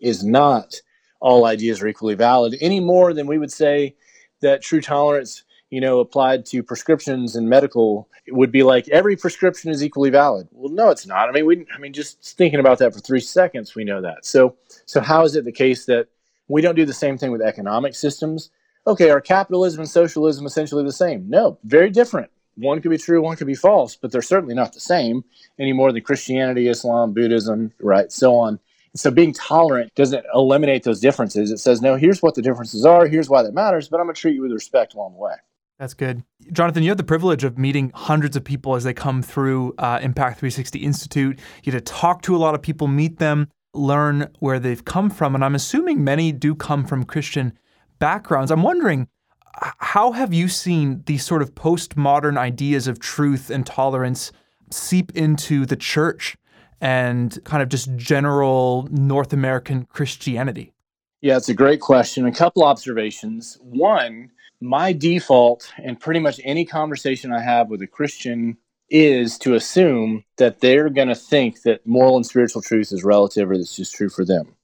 is 0.00 0.24
not 0.24 0.80
all 1.20 1.46
ideas 1.46 1.82
are 1.82 1.88
equally 1.88 2.14
valid 2.14 2.56
any 2.60 2.80
more 2.80 3.12
than 3.12 3.26
we 3.26 3.38
would 3.38 3.52
say 3.52 3.94
that 4.40 4.62
true 4.62 4.80
tolerance 4.80 5.44
you 5.70 5.80
know, 5.80 6.00
applied 6.00 6.44
to 6.46 6.62
prescriptions 6.62 7.36
and 7.36 7.48
medical 7.48 8.08
it 8.26 8.34
would 8.36 8.52
be 8.52 8.62
like 8.62 8.88
every 8.90 9.16
prescription 9.16 9.70
is 9.70 9.82
equally 9.82 10.10
valid. 10.10 10.46
Well, 10.52 10.72
no, 10.72 10.90
it's 10.90 11.06
not. 11.06 11.28
I 11.28 11.32
mean, 11.32 11.46
we, 11.46 11.66
I 11.74 11.78
mean, 11.78 11.92
just 11.92 12.22
thinking 12.36 12.60
about 12.60 12.78
that 12.78 12.94
for 12.94 13.00
three 13.00 13.20
seconds, 13.20 13.74
we 13.74 13.82
know 13.82 14.00
that. 14.02 14.24
So, 14.24 14.56
so 14.86 15.00
how 15.00 15.24
is 15.24 15.34
it 15.34 15.44
the 15.44 15.52
case 15.52 15.86
that 15.86 16.06
we 16.46 16.62
don't 16.62 16.76
do 16.76 16.84
the 16.84 16.92
same 16.92 17.18
thing 17.18 17.32
with 17.32 17.42
economic 17.42 17.94
systems? 17.94 18.50
Okay, 18.86 19.10
are 19.10 19.20
capitalism 19.20 19.80
and 19.80 19.90
socialism 19.90 20.46
essentially 20.46 20.84
the 20.84 20.92
same? 20.92 21.28
No, 21.28 21.58
very 21.64 21.90
different. 21.90 22.30
One 22.56 22.80
could 22.80 22.90
be 22.90 22.98
true, 22.98 23.20
one 23.20 23.36
could 23.36 23.46
be 23.46 23.54
false, 23.54 23.96
but 23.96 24.12
they're 24.12 24.22
certainly 24.22 24.54
not 24.54 24.74
the 24.74 24.80
same 24.80 25.24
any 25.58 25.72
more 25.72 25.92
than 25.92 26.02
Christianity, 26.02 26.68
Islam, 26.68 27.12
Buddhism, 27.12 27.72
right, 27.80 28.12
so 28.12 28.36
on. 28.36 28.60
So 28.94 29.10
being 29.10 29.32
tolerant 29.32 29.94
doesn't 29.94 30.24
eliminate 30.34 30.82
those 30.82 31.00
differences. 31.00 31.50
It 31.50 31.58
says, 31.58 31.80
no, 31.80 31.96
here's 31.96 32.22
what 32.22 32.34
the 32.34 32.42
differences 32.42 32.84
are, 32.84 33.06
here's 33.06 33.28
why 33.28 33.42
that 33.42 33.54
matters, 33.54 33.88
but 33.88 33.98
I'm 33.98 34.06
going 34.06 34.14
to 34.14 34.20
treat 34.20 34.34
you 34.34 34.42
with 34.42 34.52
respect 34.52 34.94
along 34.94 35.14
the 35.14 35.18
way. 35.18 35.34
That's 35.80 35.94
good. 35.94 36.22
Jonathan, 36.52 36.82
you 36.82 36.90
have 36.90 36.98
the 36.98 37.04
privilege 37.04 37.42
of 37.42 37.56
meeting 37.56 37.90
hundreds 37.94 38.36
of 38.36 38.44
people 38.44 38.74
as 38.74 38.84
they 38.84 38.92
come 38.92 39.22
through 39.22 39.74
uh, 39.78 39.98
Impact 40.02 40.38
360 40.38 40.78
Institute. 40.80 41.38
You 41.64 41.72
get 41.72 41.86
to 41.86 41.92
talk 41.92 42.20
to 42.22 42.36
a 42.36 42.38
lot 42.38 42.54
of 42.54 42.60
people, 42.60 42.86
meet 42.86 43.18
them, 43.18 43.48
learn 43.72 44.28
where 44.40 44.58
they've 44.58 44.84
come 44.84 45.08
from. 45.08 45.34
And 45.34 45.42
I'm 45.42 45.54
assuming 45.54 46.04
many 46.04 46.32
do 46.32 46.54
come 46.54 46.84
from 46.84 47.04
Christian 47.04 47.58
backgrounds. 47.98 48.50
I'm 48.50 48.62
wondering, 48.62 49.08
how 49.78 50.12
have 50.12 50.34
you 50.34 50.48
seen 50.48 51.02
these 51.06 51.24
sort 51.24 51.40
of 51.40 51.54
postmodern 51.54 52.36
ideas 52.36 52.86
of 52.86 52.98
truth 52.98 53.48
and 53.48 53.64
tolerance 53.64 54.32
seep 54.70 55.16
into 55.16 55.64
the 55.64 55.76
church 55.76 56.36
and 56.82 57.42
kind 57.44 57.62
of 57.62 57.70
just 57.70 57.96
general 57.96 58.86
North 58.90 59.32
American 59.32 59.86
Christianity? 59.86 60.74
Yeah, 61.22 61.38
it's 61.38 61.48
a 61.48 61.54
great 61.54 61.80
question. 61.80 62.26
A 62.26 62.32
couple 62.32 62.64
observations. 62.64 63.56
One, 63.62 64.30
my 64.60 64.92
default 64.92 65.72
in 65.82 65.96
pretty 65.96 66.20
much 66.20 66.40
any 66.44 66.64
conversation 66.64 67.32
I 67.32 67.40
have 67.40 67.68
with 67.68 67.82
a 67.82 67.86
Christian 67.86 68.58
is 68.90 69.38
to 69.38 69.54
assume 69.54 70.24
that 70.36 70.60
they're 70.60 70.90
going 70.90 71.08
to 71.08 71.14
think 71.14 71.62
that 71.62 71.86
moral 71.86 72.16
and 72.16 72.26
spiritual 72.26 72.60
truth 72.60 72.92
is 72.92 73.04
relative 73.04 73.50
or 73.50 73.56
that's 73.56 73.76
just 73.76 73.94
true 73.94 74.08
for 74.08 74.24
them. 74.24 74.54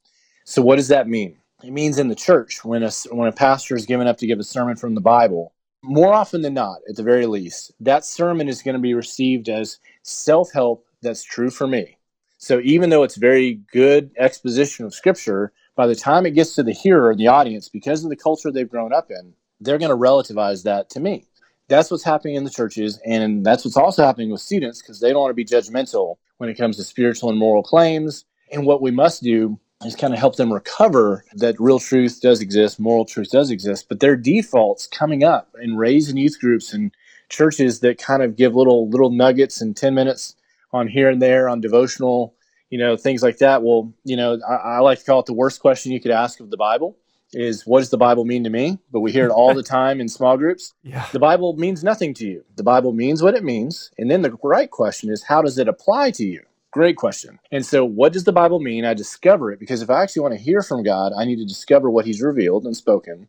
So, 0.44 0.62
what 0.62 0.76
does 0.76 0.88
that 0.88 1.08
mean? 1.08 1.38
It 1.62 1.72
means 1.72 1.98
in 1.98 2.08
the 2.08 2.14
church, 2.14 2.64
when 2.64 2.82
a, 2.82 2.90
when 3.10 3.28
a 3.28 3.32
pastor 3.32 3.76
is 3.76 3.86
given 3.86 4.06
up 4.06 4.18
to 4.18 4.26
give 4.26 4.38
a 4.38 4.44
sermon 4.44 4.76
from 4.76 4.94
the 4.94 5.00
Bible, 5.00 5.54
more 5.82 6.12
often 6.12 6.42
than 6.42 6.54
not, 6.54 6.78
at 6.88 6.96
the 6.96 7.02
very 7.02 7.26
least, 7.26 7.72
that 7.80 8.04
sermon 8.04 8.48
is 8.48 8.62
going 8.62 8.74
to 8.74 8.80
be 8.80 8.94
received 8.94 9.48
as 9.48 9.78
self 10.02 10.52
help 10.52 10.86
that's 11.02 11.24
true 11.24 11.50
for 11.50 11.66
me. 11.66 11.96
So, 12.38 12.60
even 12.62 12.90
though 12.90 13.02
it's 13.02 13.16
very 13.16 13.60
good 13.72 14.10
exposition 14.18 14.84
of 14.84 14.94
Scripture, 14.94 15.52
by 15.74 15.86
the 15.86 15.94
time 15.94 16.26
it 16.26 16.34
gets 16.34 16.54
to 16.56 16.62
the 16.62 16.72
hearer, 16.72 17.14
the 17.14 17.28
audience, 17.28 17.68
because 17.68 18.04
of 18.04 18.10
the 18.10 18.16
culture 18.16 18.50
they've 18.50 18.68
grown 18.68 18.92
up 18.92 19.10
in, 19.10 19.34
they're 19.60 19.78
going 19.78 19.90
to 19.90 19.96
relativize 19.96 20.64
that 20.64 20.90
to 20.90 21.00
me. 21.00 21.24
That's 21.68 21.90
what's 21.90 22.04
happening 22.04 22.36
in 22.36 22.44
the 22.44 22.50
churches, 22.50 23.00
and 23.04 23.44
that's 23.44 23.64
what's 23.64 23.76
also 23.76 24.04
happening 24.04 24.30
with 24.30 24.40
students 24.40 24.80
because 24.80 25.00
they 25.00 25.10
don't 25.10 25.22
want 25.22 25.30
to 25.30 25.34
be 25.34 25.44
judgmental 25.44 26.16
when 26.38 26.48
it 26.48 26.54
comes 26.54 26.76
to 26.76 26.84
spiritual 26.84 27.30
and 27.30 27.38
moral 27.38 27.62
claims. 27.62 28.24
And 28.52 28.64
what 28.64 28.82
we 28.82 28.92
must 28.92 29.22
do 29.22 29.58
is 29.84 29.96
kind 29.96 30.14
of 30.14 30.20
help 30.20 30.36
them 30.36 30.52
recover 30.52 31.24
that 31.34 31.58
real 31.58 31.80
truth 31.80 32.20
does 32.22 32.40
exist, 32.40 32.78
moral 32.78 33.04
truth 33.04 33.30
does 33.30 33.50
exist, 33.50 33.88
but 33.88 34.00
their 34.00 34.16
defaults 34.16 34.86
coming 34.86 35.24
up 35.24 35.54
and 35.60 35.78
raising 35.78 36.16
youth 36.16 36.38
groups 36.40 36.72
and 36.72 36.92
churches 37.28 37.80
that 37.80 37.98
kind 37.98 38.22
of 38.22 38.36
give 38.36 38.54
little 38.54 38.88
little 38.88 39.10
nuggets 39.10 39.60
and 39.60 39.76
10 39.76 39.94
minutes 39.94 40.36
on 40.72 40.86
here 40.86 41.10
and 41.10 41.20
there 41.20 41.48
on 41.48 41.60
devotional, 41.60 42.34
you 42.70 42.78
know, 42.78 42.96
things 42.96 43.22
like 43.22 43.38
that. 43.38 43.62
Well, 43.62 43.92
you 44.04 44.16
know, 44.16 44.38
I, 44.48 44.54
I 44.54 44.78
like 44.78 45.00
to 45.00 45.04
call 45.04 45.20
it 45.20 45.26
the 45.26 45.32
worst 45.32 45.60
question 45.60 45.92
you 45.92 46.00
could 46.00 46.12
ask 46.12 46.38
of 46.38 46.50
the 46.50 46.56
Bible 46.56 46.96
is 47.32 47.66
what 47.66 47.80
does 47.80 47.90
the 47.90 47.98
Bible 47.98 48.24
mean 48.24 48.44
to 48.44 48.50
me? 48.50 48.78
But 48.90 49.00
we 49.00 49.12
hear 49.12 49.26
it 49.26 49.32
all 49.32 49.54
the 49.54 49.62
time 49.78 50.00
in 50.00 50.08
small 50.08 50.36
groups. 50.36 50.74
Yeah. 50.82 51.06
The 51.12 51.18
Bible 51.18 51.54
means 51.54 51.84
nothing 51.84 52.14
to 52.14 52.26
you. 52.26 52.44
The 52.56 52.62
Bible 52.62 52.92
means 52.92 53.22
what 53.22 53.34
it 53.34 53.44
means. 53.44 53.90
And 53.98 54.10
then 54.10 54.22
the 54.22 54.36
right 54.42 54.70
question 54.70 55.10
is 55.10 55.22
how 55.22 55.42
does 55.42 55.58
it 55.58 55.68
apply 55.68 56.12
to 56.12 56.24
you? 56.24 56.42
Great 56.72 56.96
question. 56.96 57.38
And 57.50 57.64
so, 57.64 57.84
what 57.84 58.12
does 58.12 58.24
the 58.24 58.32
Bible 58.32 58.60
mean? 58.60 58.84
I 58.84 58.92
discover 58.92 59.50
it 59.50 59.58
because 59.58 59.80
if 59.80 59.88
I 59.88 60.02
actually 60.02 60.22
want 60.22 60.34
to 60.34 60.40
hear 60.40 60.62
from 60.62 60.82
God, 60.82 61.12
I 61.16 61.24
need 61.24 61.36
to 61.36 61.46
discover 61.46 61.90
what 61.90 62.04
He's 62.04 62.20
revealed 62.20 62.66
and 62.66 62.76
spoken. 62.76 63.28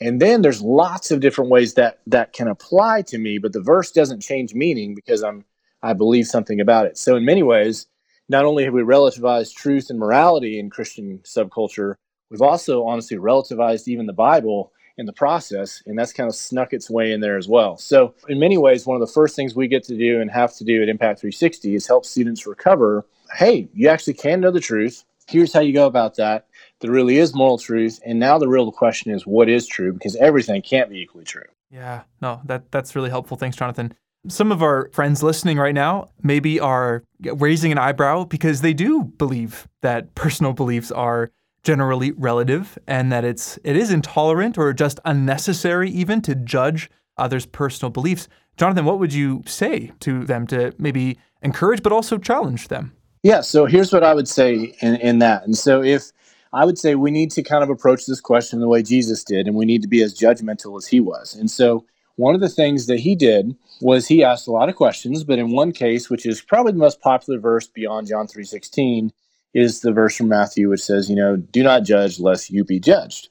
And 0.00 0.20
then 0.20 0.42
there's 0.42 0.62
lots 0.62 1.10
of 1.10 1.20
different 1.20 1.50
ways 1.50 1.74
that 1.74 2.00
that 2.06 2.32
can 2.32 2.48
apply 2.48 3.02
to 3.02 3.18
me, 3.18 3.38
but 3.38 3.52
the 3.52 3.60
verse 3.60 3.92
doesn't 3.92 4.22
change 4.22 4.54
meaning 4.54 4.94
because 4.94 5.22
I'm 5.22 5.44
I 5.82 5.92
believe 5.92 6.26
something 6.26 6.60
about 6.60 6.86
it. 6.86 6.98
So, 6.98 7.14
in 7.16 7.24
many 7.24 7.42
ways, 7.42 7.86
not 8.28 8.44
only 8.44 8.64
have 8.64 8.74
we 8.74 8.82
relativized 8.82 9.54
truth 9.54 9.88
and 9.90 9.98
morality 9.98 10.58
in 10.58 10.70
Christian 10.70 11.20
subculture, 11.24 11.94
We've 12.30 12.42
also 12.42 12.84
honestly 12.84 13.16
relativized 13.16 13.88
even 13.88 14.06
the 14.06 14.12
Bible 14.12 14.72
in 14.96 15.06
the 15.06 15.12
process, 15.12 15.82
and 15.86 15.98
that's 15.98 16.12
kind 16.12 16.28
of 16.28 16.34
snuck 16.34 16.72
its 16.72 16.90
way 16.90 17.12
in 17.12 17.20
there 17.20 17.38
as 17.38 17.48
well. 17.48 17.76
So, 17.76 18.14
in 18.28 18.38
many 18.38 18.58
ways, 18.58 18.86
one 18.86 19.00
of 19.00 19.06
the 19.06 19.12
first 19.12 19.34
things 19.34 19.54
we 19.54 19.66
get 19.66 19.82
to 19.84 19.96
do 19.96 20.20
and 20.20 20.30
have 20.30 20.54
to 20.56 20.64
do 20.64 20.82
at 20.82 20.88
Impact 20.88 21.20
360 21.20 21.74
is 21.74 21.86
help 21.86 22.04
students 22.04 22.46
recover 22.46 23.06
hey, 23.36 23.68
you 23.72 23.88
actually 23.88 24.14
can 24.14 24.40
know 24.40 24.50
the 24.50 24.60
truth. 24.60 25.04
Here's 25.28 25.52
how 25.52 25.60
you 25.60 25.72
go 25.72 25.86
about 25.86 26.16
that. 26.16 26.46
There 26.80 26.90
really 26.90 27.18
is 27.18 27.34
moral 27.34 27.58
truth. 27.58 28.00
And 28.04 28.18
now 28.18 28.38
the 28.38 28.48
real 28.48 28.72
question 28.72 29.12
is 29.12 29.26
what 29.26 29.48
is 29.48 29.66
true? 29.66 29.92
Because 29.92 30.16
everything 30.16 30.62
can't 30.62 30.90
be 30.90 31.00
equally 31.00 31.24
true. 31.24 31.44
Yeah, 31.70 32.02
no, 32.20 32.40
that 32.46 32.72
that's 32.72 32.96
really 32.96 33.10
helpful. 33.10 33.36
Thanks, 33.36 33.56
Jonathan. 33.56 33.94
Some 34.28 34.52
of 34.52 34.62
our 34.62 34.90
friends 34.92 35.22
listening 35.22 35.56
right 35.56 35.74
now 35.74 36.10
maybe 36.22 36.58
are 36.58 37.04
raising 37.20 37.72
an 37.72 37.78
eyebrow 37.78 38.24
because 38.24 38.60
they 38.60 38.74
do 38.74 39.04
believe 39.04 39.68
that 39.82 40.14
personal 40.14 40.52
beliefs 40.52 40.90
are 40.90 41.30
generally 41.62 42.12
relative 42.12 42.78
and 42.86 43.12
that 43.12 43.24
it's 43.24 43.58
it 43.64 43.76
is 43.76 43.90
intolerant 43.90 44.56
or 44.56 44.72
just 44.72 45.00
unnecessary 45.04 45.90
even 45.90 46.22
to 46.22 46.34
judge 46.34 46.90
others' 47.16 47.46
personal 47.46 47.90
beliefs. 47.90 48.28
Jonathan, 48.56 48.84
what 48.84 48.98
would 48.98 49.12
you 49.12 49.42
say 49.46 49.92
to 50.00 50.24
them 50.24 50.46
to 50.48 50.72
maybe 50.78 51.18
encourage 51.42 51.82
but 51.82 51.92
also 51.92 52.18
challenge 52.18 52.68
them? 52.68 52.92
Yeah, 53.22 53.42
so 53.42 53.66
here's 53.66 53.92
what 53.92 54.02
I 54.02 54.14
would 54.14 54.28
say 54.28 54.74
in, 54.80 54.96
in 54.96 55.18
that. 55.18 55.44
And 55.44 55.56
so 55.56 55.82
if 55.82 56.10
I 56.52 56.64
would 56.64 56.78
say 56.78 56.94
we 56.94 57.10
need 57.10 57.30
to 57.32 57.42
kind 57.42 57.62
of 57.62 57.70
approach 57.70 58.06
this 58.06 58.20
question 58.20 58.60
the 58.60 58.68
way 58.68 58.82
Jesus 58.82 59.22
did, 59.22 59.46
and 59.46 59.54
we 59.54 59.66
need 59.66 59.82
to 59.82 59.88
be 59.88 60.02
as 60.02 60.18
judgmental 60.18 60.76
as 60.78 60.86
he 60.86 61.00
was. 61.00 61.34
And 61.34 61.50
so 61.50 61.84
one 62.16 62.34
of 62.34 62.40
the 62.40 62.48
things 62.48 62.86
that 62.86 63.00
he 63.00 63.14
did 63.14 63.56
was 63.80 64.06
he 64.06 64.24
asked 64.24 64.46
a 64.46 64.52
lot 64.52 64.68
of 64.68 64.76
questions, 64.76 65.24
but 65.24 65.38
in 65.38 65.52
one 65.52 65.72
case, 65.72 66.10
which 66.10 66.26
is 66.26 66.40
probably 66.40 66.72
the 66.72 66.78
most 66.78 67.00
popular 67.00 67.38
verse 67.38 67.66
beyond 67.66 68.08
John 68.08 68.26
3:16, 68.26 69.10
is 69.54 69.80
the 69.80 69.92
verse 69.92 70.16
from 70.16 70.28
Matthew 70.28 70.68
which 70.68 70.82
says, 70.82 71.10
you 71.10 71.16
know, 71.16 71.36
do 71.36 71.62
not 71.62 71.84
judge 71.84 72.20
lest 72.20 72.50
you 72.50 72.64
be 72.64 72.80
judged. 72.80 73.28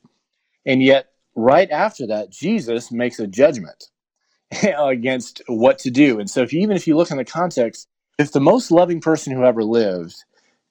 And 0.65 0.83
yet, 0.83 1.07
right 1.35 1.69
after 1.71 2.07
that, 2.07 2.29
Jesus 2.29 2.91
makes 2.91 3.19
a 3.19 3.27
judgment 3.27 3.85
against 4.77 5.41
what 5.47 5.79
to 5.79 5.91
do. 5.91 6.19
And 6.19 6.29
so, 6.29 6.41
if 6.41 6.53
you, 6.53 6.61
even 6.61 6.75
if 6.75 6.87
you 6.87 6.95
look 6.95 7.11
in 7.11 7.17
the 7.17 7.25
context, 7.25 7.87
if 8.17 8.31
the 8.31 8.41
most 8.41 8.71
loving 8.71 8.99
person 8.99 9.33
who 9.33 9.45
ever 9.45 9.63
lived 9.63 10.23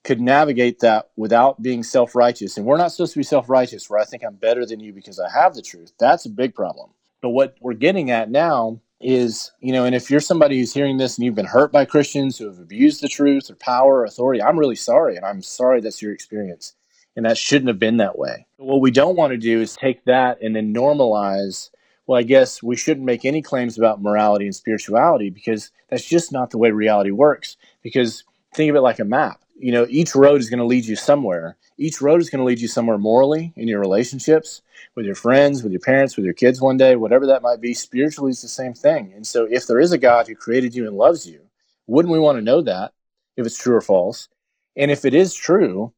could 0.03 0.21
navigate 0.21 0.79
that 0.79 1.09
without 1.17 1.61
being 1.61 1.83
self 1.83 2.15
righteous, 2.15 2.57
and 2.57 2.65
we're 2.65 2.77
not 2.77 2.91
supposed 2.91 3.13
to 3.13 3.19
be 3.19 3.23
self 3.23 3.49
righteous, 3.49 3.89
where 3.89 3.99
I 3.99 4.05
think 4.05 4.23
I'm 4.23 4.35
better 4.35 4.65
than 4.65 4.79
you 4.79 4.93
because 4.93 5.19
I 5.19 5.29
have 5.31 5.55
the 5.55 5.61
truth, 5.61 5.91
that's 5.99 6.25
a 6.25 6.29
big 6.29 6.53
problem. 6.53 6.91
But 7.21 7.29
what 7.29 7.55
we're 7.59 7.73
getting 7.73 8.11
at 8.11 8.29
now 8.29 8.79
is, 9.01 9.51
you 9.59 9.71
know, 9.71 9.85
and 9.85 9.95
if 9.95 10.11
you're 10.11 10.19
somebody 10.19 10.59
who's 10.59 10.73
hearing 10.73 10.97
this 10.97 11.17
and 11.17 11.25
you've 11.25 11.35
been 11.35 11.45
hurt 11.45 11.71
by 11.71 11.85
Christians 11.85 12.37
who 12.37 12.47
have 12.47 12.59
abused 12.59 13.01
the 13.01 13.07
truth 13.07 13.49
or 13.49 13.55
power 13.55 13.99
or 13.99 14.05
authority, 14.05 14.41
I'm 14.41 14.59
really 14.59 14.75
sorry. 14.75 15.15
And 15.15 15.25
I'm 15.25 15.41
sorry 15.41 15.81
that's 15.81 16.01
your 16.01 16.13
experience. 16.13 16.73
And 17.15 17.25
that 17.25 17.37
shouldn't 17.37 17.69
have 17.69 17.79
been 17.79 17.97
that 17.97 18.17
way. 18.17 18.45
But 18.57 18.65
what 18.65 18.81
we 18.81 18.91
don't 18.91 19.15
want 19.15 19.31
to 19.31 19.37
do 19.37 19.61
is 19.61 19.75
take 19.75 20.03
that 20.05 20.41
and 20.41 20.55
then 20.55 20.73
normalize, 20.73 21.69
well, 22.07 22.19
I 22.19 22.23
guess 22.23 22.61
we 22.61 22.75
shouldn't 22.75 23.05
make 23.05 23.25
any 23.25 23.41
claims 23.41 23.77
about 23.77 24.01
morality 24.01 24.45
and 24.45 24.55
spirituality 24.55 25.29
because 25.29 25.71
that's 25.89 26.05
just 26.05 26.31
not 26.31 26.51
the 26.51 26.57
way 26.57 26.71
reality 26.71 27.11
works. 27.11 27.57
Because 27.81 28.23
think 28.53 28.69
of 28.69 28.75
it 28.75 28.81
like 28.81 28.99
a 28.99 29.05
map. 29.05 29.41
You 29.61 29.73
know, 29.73 29.85
each 29.89 30.15
road 30.15 30.39
is 30.39 30.49
going 30.49 30.59
to 30.59 30.65
lead 30.65 30.85
you 30.85 30.95
somewhere. 30.95 31.57
Each 31.77 32.01
road 32.01 32.21
is 32.21 32.29
going 32.29 32.39
to 32.39 32.45
lead 32.45 32.61
you 32.61 32.69
somewhere 32.69 32.97
morally 32.97 33.53
in 33.57 33.67
your 33.67 33.81
relationships 33.81 34.61
with 34.95 35.05
your 35.05 35.15
friends, 35.15 35.63
with 35.63 35.73
your 35.73 35.81
parents, 35.81 36.15
with 36.15 36.23
your 36.23 36.33
kids 36.33 36.61
one 36.61 36.77
day, 36.77 36.95
whatever 36.95 37.25
that 37.27 37.41
might 37.41 37.59
be, 37.59 37.73
spiritually 37.73 38.31
is 38.31 38.41
the 38.41 38.47
same 38.47 38.73
thing. 38.73 39.11
And 39.13 39.27
so 39.27 39.45
if 39.49 39.67
there 39.67 39.79
is 39.79 39.91
a 39.91 39.97
God 39.97 40.27
who 40.27 40.35
created 40.35 40.73
you 40.73 40.87
and 40.87 40.95
loves 40.95 41.27
you, 41.27 41.41
wouldn't 41.87 42.11
we 42.11 42.19
want 42.19 42.37
to 42.37 42.43
know 42.43 42.61
that 42.61 42.93
if 43.35 43.45
it's 43.45 43.57
true 43.57 43.75
or 43.75 43.81
false? 43.81 44.29
And 44.77 44.91
if 44.91 45.03
it 45.03 45.13
is 45.13 45.33
true, 45.33 45.91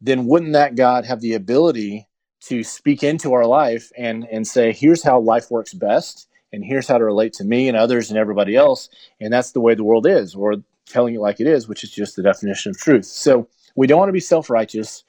then 0.00 0.26
wouldn't 0.26 0.54
that 0.54 0.74
God 0.74 1.04
have 1.04 1.20
the 1.20 1.34
ability 1.34 2.08
to 2.42 2.64
speak 2.64 3.02
into 3.02 3.32
our 3.32 3.46
life 3.46 3.92
and, 3.96 4.26
and 4.30 4.46
say, 4.46 4.72
here's 4.72 5.02
how 5.02 5.20
life 5.20 5.50
works 5.50 5.72
best, 5.72 6.28
and 6.52 6.64
here's 6.64 6.86
how 6.86 6.98
to 6.98 7.04
relate 7.04 7.32
to 7.34 7.44
me 7.44 7.68
and 7.68 7.76
others 7.76 8.10
and 8.10 8.18
everybody 8.18 8.54
else, 8.54 8.88
and 9.20 9.32
that's 9.32 9.52
the 9.52 9.60
way 9.60 9.74
the 9.74 9.84
world 9.84 10.06
is, 10.06 10.34
or 10.34 10.56
telling 10.86 11.14
it 11.14 11.20
like 11.20 11.40
it 11.40 11.46
is, 11.46 11.68
which 11.68 11.84
is 11.84 11.90
just 11.90 12.16
the 12.16 12.22
definition 12.22 12.70
of 12.70 12.78
truth. 12.78 13.04
So 13.06 13.48
we 13.76 13.86
don't 13.86 13.98
want 13.98 14.08
to 14.08 14.14
be 14.14 14.20
self 14.20 14.50
righteous 14.50 15.04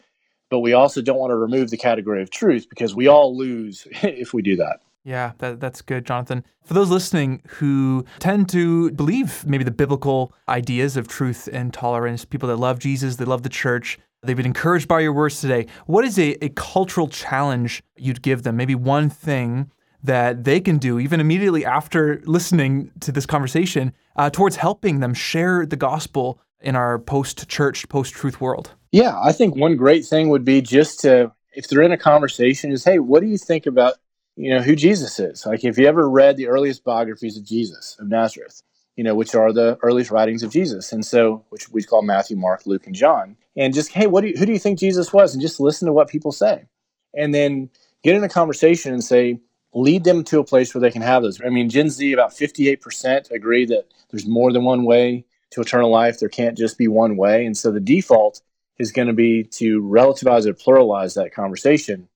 but 0.49 0.59
we 0.59 0.73
also 0.73 1.01
don't 1.01 1.17
want 1.17 1.31
to 1.31 1.35
remove 1.35 1.69
the 1.69 1.77
category 1.77 2.21
of 2.21 2.29
truth 2.29 2.69
because 2.69 2.95
we 2.95 3.07
all 3.07 3.35
lose 3.35 3.87
if 4.03 4.33
we 4.33 4.41
do 4.41 4.55
that. 4.57 4.81
Yeah, 5.03 5.33
that, 5.37 5.59
that's 5.59 5.81
good, 5.83 6.05
Jonathan. 6.05 6.43
For 6.63 6.73
those 6.73 6.89
listening 6.89 7.43
who 7.47 8.05
tend 8.17 8.49
to 8.49 8.91
believe 8.91 9.45
maybe 9.45 9.63
the 9.63 9.69
biblical 9.71 10.33
ideas 10.49 10.97
of 10.97 11.07
truth 11.07 11.47
and 11.51 11.71
tolerance, 11.71 12.25
people 12.25 12.49
that 12.49 12.55
love 12.55 12.79
Jesus, 12.79 13.17
they 13.17 13.25
love 13.25 13.43
the 13.43 13.49
church, 13.49 13.99
they've 14.23 14.35
been 14.35 14.47
encouraged 14.47 14.87
by 14.87 15.01
your 15.01 15.13
words 15.13 15.39
today, 15.41 15.67
what 15.85 16.05
is 16.05 16.17
a, 16.17 16.43
a 16.43 16.49
cultural 16.49 17.07
challenge 17.07 17.83
you'd 17.95 18.23
give 18.23 18.41
them? 18.41 18.57
Maybe 18.57 18.73
one 18.73 19.11
thing 19.11 19.69
that 20.05 20.43
they 20.43 20.59
can 20.59 20.77
do, 20.77 20.99
even 20.99 21.19
immediately 21.19 21.65
after 21.65 22.21
listening 22.25 22.91
to 23.01 23.11
this 23.11 23.25
conversation, 23.25 23.93
uh, 24.15 24.29
towards 24.29 24.55
helping 24.55 24.99
them 24.99 25.13
share 25.13 25.65
the 25.65 25.75
gospel 25.75 26.39
in 26.61 26.75
our 26.75 26.99
post 26.99 27.47
church, 27.47 27.87
post 27.89 28.13
truth 28.13 28.41
world? 28.41 28.71
Yeah, 28.91 29.19
I 29.21 29.31
think 29.31 29.55
one 29.55 29.75
great 29.75 30.05
thing 30.05 30.29
would 30.29 30.45
be 30.45 30.61
just 30.61 30.99
to, 31.01 31.31
if 31.53 31.67
they're 31.67 31.81
in 31.81 31.91
a 31.91 31.97
conversation, 31.97 32.71
is 32.71 32.83
hey, 32.83 32.99
what 32.99 33.21
do 33.21 33.27
you 33.27 33.37
think 33.37 33.65
about, 33.65 33.95
you 34.35 34.53
know, 34.53 34.61
who 34.61 34.75
Jesus 34.75 35.19
is? 35.19 35.45
Like, 35.45 35.63
if 35.63 35.77
you 35.77 35.87
ever 35.87 36.09
read 36.09 36.37
the 36.37 36.47
earliest 36.47 36.83
biographies 36.83 37.37
of 37.37 37.43
Jesus 37.43 37.97
of 37.99 38.07
Nazareth, 38.07 38.61
you 38.95 39.03
know, 39.03 39.15
which 39.15 39.35
are 39.35 39.51
the 39.51 39.77
earliest 39.83 40.11
writings 40.11 40.43
of 40.43 40.51
Jesus, 40.51 40.91
and 40.91 41.05
so 41.05 41.43
which 41.49 41.69
we 41.69 41.83
call 41.83 42.01
Matthew, 42.01 42.37
Mark, 42.37 42.65
Luke, 42.65 42.85
and 42.87 42.95
John, 42.95 43.35
and 43.57 43.73
just 43.73 43.91
hey, 43.91 44.07
what 44.07 44.21
do 44.21 44.27
you, 44.27 44.37
who 44.37 44.45
do 44.45 44.53
you 44.53 44.59
think 44.59 44.79
Jesus 44.79 45.11
was, 45.11 45.33
and 45.33 45.41
just 45.41 45.59
listen 45.59 45.85
to 45.87 45.93
what 45.93 46.07
people 46.07 46.31
say, 46.31 46.65
and 47.13 47.33
then 47.33 47.69
get 48.03 48.15
in 48.15 48.23
a 48.23 48.29
conversation 48.29 48.93
and 48.93 49.03
say, 49.03 49.39
lead 49.75 50.05
them 50.05 50.23
to 50.23 50.39
a 50.39 50.43
place 50.43 50.73
where 50.73 50.81
they 50.81 50.89
can 50.89 51.01
have 51.01 51.21
those. 51.21 51.39
I 51.41 51.49
mean, 51.49 51.69
Gen 51.69 51.89
Z, 51.89 52.13
about 52.13 52.31
58% 52.31 53.29
agree 53.29 53.65
that 53.65 53.85
there's 54.09 54.25
more 54.25 54.51
than 54.51 54.63
one 54.63 54.85
way 54.85 55.25
to 55.51 55.61
eternal 55.61 55.91
life. 55.91 56.19
There 56.19 56.29
can't 56.29 56.57
just 56.57 56.77
be 56.77 56.87
one 56.87 57.17
way. 57.17 57.45
And 57.45 57.55
so 57.55 57.71
the 57.71 57.81
default 57.81 58.41
is 58.79 58.91
going 58.91 59.09
to 59.09 59.13
be 59.13 59.43
to 59.43 59.81
relativize 59.81 60.45
or 60.45 60.53
pluralize 60.53 61.15
that 61.15 61.33
conversation. 61.33 62.07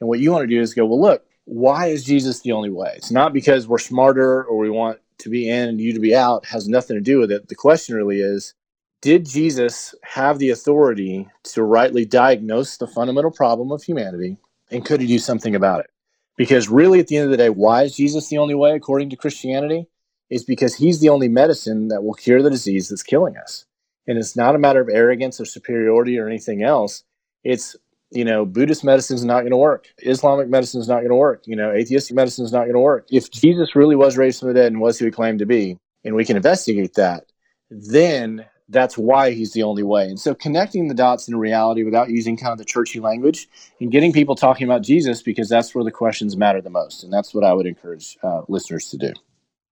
And 0.00 0.08
what 0.08 0.20
you 0.20 0.30
want 0.30 0.42
to 0.44 0.54
do 0.54 0.60
is 0.60 0.74
go, 0.74 0.86
well, 0.86 1.00
look, 1.00 1.24
why 1.44 1.86
is 1.86 2.04
Jesus 2.04 2.40
the 2.40 2.52
only 2.52 2.70
way? 2.70 2.92
It's 2.96 3.10
not 3.10 3.32
because 3.32 3.66
we're 3.66 3.78
smarter 3.78 4.44
or 4.44 4.56
we 4.56 4.70
want 4.70 5.00
to 5.18 5.28
be 5.28 5.48
in 5.48 5.68
and 5.68 5.80
you 5.80 5.92
to 5.92 6.00
be 6.00 6.14
out, 6.14 6.44
it 6.44 6.50
has 6.50 6.68
nothing 6.68 6.96
to 6.96 7.00
do 7.00 7.18
with 7.18 7.32
it. 7.32 7.48
The 7.48 7.56
question 7.56 7.96
really 7.96 8.20
is, 8.20 8.54
did 9.00 9.26
Jesus 9.26 9.94
have 10.02 10.38
the 10.38 10.50
authority 10.50 11.28
to 11.44 11.62
rightly 11.64 12.04
diagnose 12.04 12.76
the 12.76 12.86
fundamental 12.86 13.30
problem 13.30 13.72
of 13.72 13.82
humanity 13.82 14.36
and 14.70 14.84
could 14.84 15.00
he 15.00 15.06
do 15.06 15.18
something 15.18 15.54
about 15.54 15.80
it? 15.80 15.90
Because 16.38 16.68
really, 16.68 17.00
at 17.00 17.08
the 17.08 17.16
end 17.16 17.24
of 17.24 17.30
the 17.32 17.36
day, 17.36 17.50
why 17.50 17.82
is 17.82 17.96
Jesus 17.96 18.28
the 18.28 18.38
only 18.38 18.54
way 18.54 18.74
according 18.74 19.10
to 19.10 19.16
Christianity? 19.16 19.88
Is 20.30 20.44
because 20.44 20.74
he's 20.74 21.00
the 21.00 21.08
only 21.08 21.28
medicine 21.28 21.88
that 21.88 22.04
will 22.04 22.14
cure 22.14 22.42
the 22.42 22.50
disease 22.50 22.88
that's 22.88 23.02
killing 23.02 23.36
us. 23.36 23.66
And 24.06 24.16
it's 24.16 24.36
not 24.36 24.54
a 24.54 24.58
matter 24.58 24.80
of 24.80 24.88
arrogance 24.88 25.40
or 25.40 25.44
superiority 25.44 26.18
or 26.18 26.28
anything 26.28 26.62
else. 26.62 27.02
It's, 27.44 27.76
you 28.10 28.24
know, 28.24 28.46
Buddhist 28.46 28.84
medicine 28.84 29.16
is 29.16 29.24
not 29.24 29.40
going 29.40 29.50
to 29.50 29.56
work. 29.56 29.88
Islamic 29.98 30.48
medicine 30.48 30.80
is 30.80 30.88
not 30.88 30.98
going 30.98 31.08
to 31.08 31.16
work. 31.16 31.42
You 31.46 31.56
know, 31.56 31.72
atheistic 31.72 32.14
medicine 32.14 32.44
is 32.44 32.52
not 32.52 32.62
going 32.62 32.74
to 32.74 32.80
work. 32.80 33.06
If 33.10 33.30
Jesus 33.30 33.74
really 33.74 33.96
was 33.96 34.16
raised 34.16 34.38
from 34.38 34.48
the 34.48 34.54
dead 34.54 34.70
and 34.70 34.80
was 34.80 34.98
who 34.98 35.06
he 35.06 35.10
claimed 35.10 35.40
to 35.40 35.46
be, 35.46 35.76
and 36.04 36.14
we 36.14 36.24
can 36.24 36.36
investigate 36.36 36.94
that, 36.94 37.24
then 37.70 38.46
that's 38.68 38.98
why 38.98 39.30
he's 39.30 39.52
the 39.52 39.62
only 39.62 39.82
way. 39.82 40.04
And 40.04 40.20
so 40.20 40.34
connecting 40.34 40.88
the 40.88 40.94
dots 40.94 41.28
in 41.28 41.36
reality 41.36 41.82
without 41.82 42.10
using 42.10 42.36
kind 42.36 42.52
of 42.52 42.58
the 42.58 42.64
churchy 42.64 43.00
language 43.00 43.48
and 43.80 43.90
getting 43.90 44.12
people 44.12 44.34
talking 44.34 44.66
about 44.66 44.82
Jesus 44.82 45.22
because 45.22 45.48
that's 45.48 45.74
where 45.74 45.84
the 45.84 45.90
questions 45.90 46.36
matter 46.36 46.60
the 46.60 46.70
most. 46.70 47.02
And 47.02 47.12
that's 47.12 47.34
what 47.34 47.44
I 47.44 47.52
would 47.52 47.66
encourage 47.66 48.18
uh, 48.22 48.42
listeners 48.48 48.90
to 48.90 48.98
do. 48.98 49.12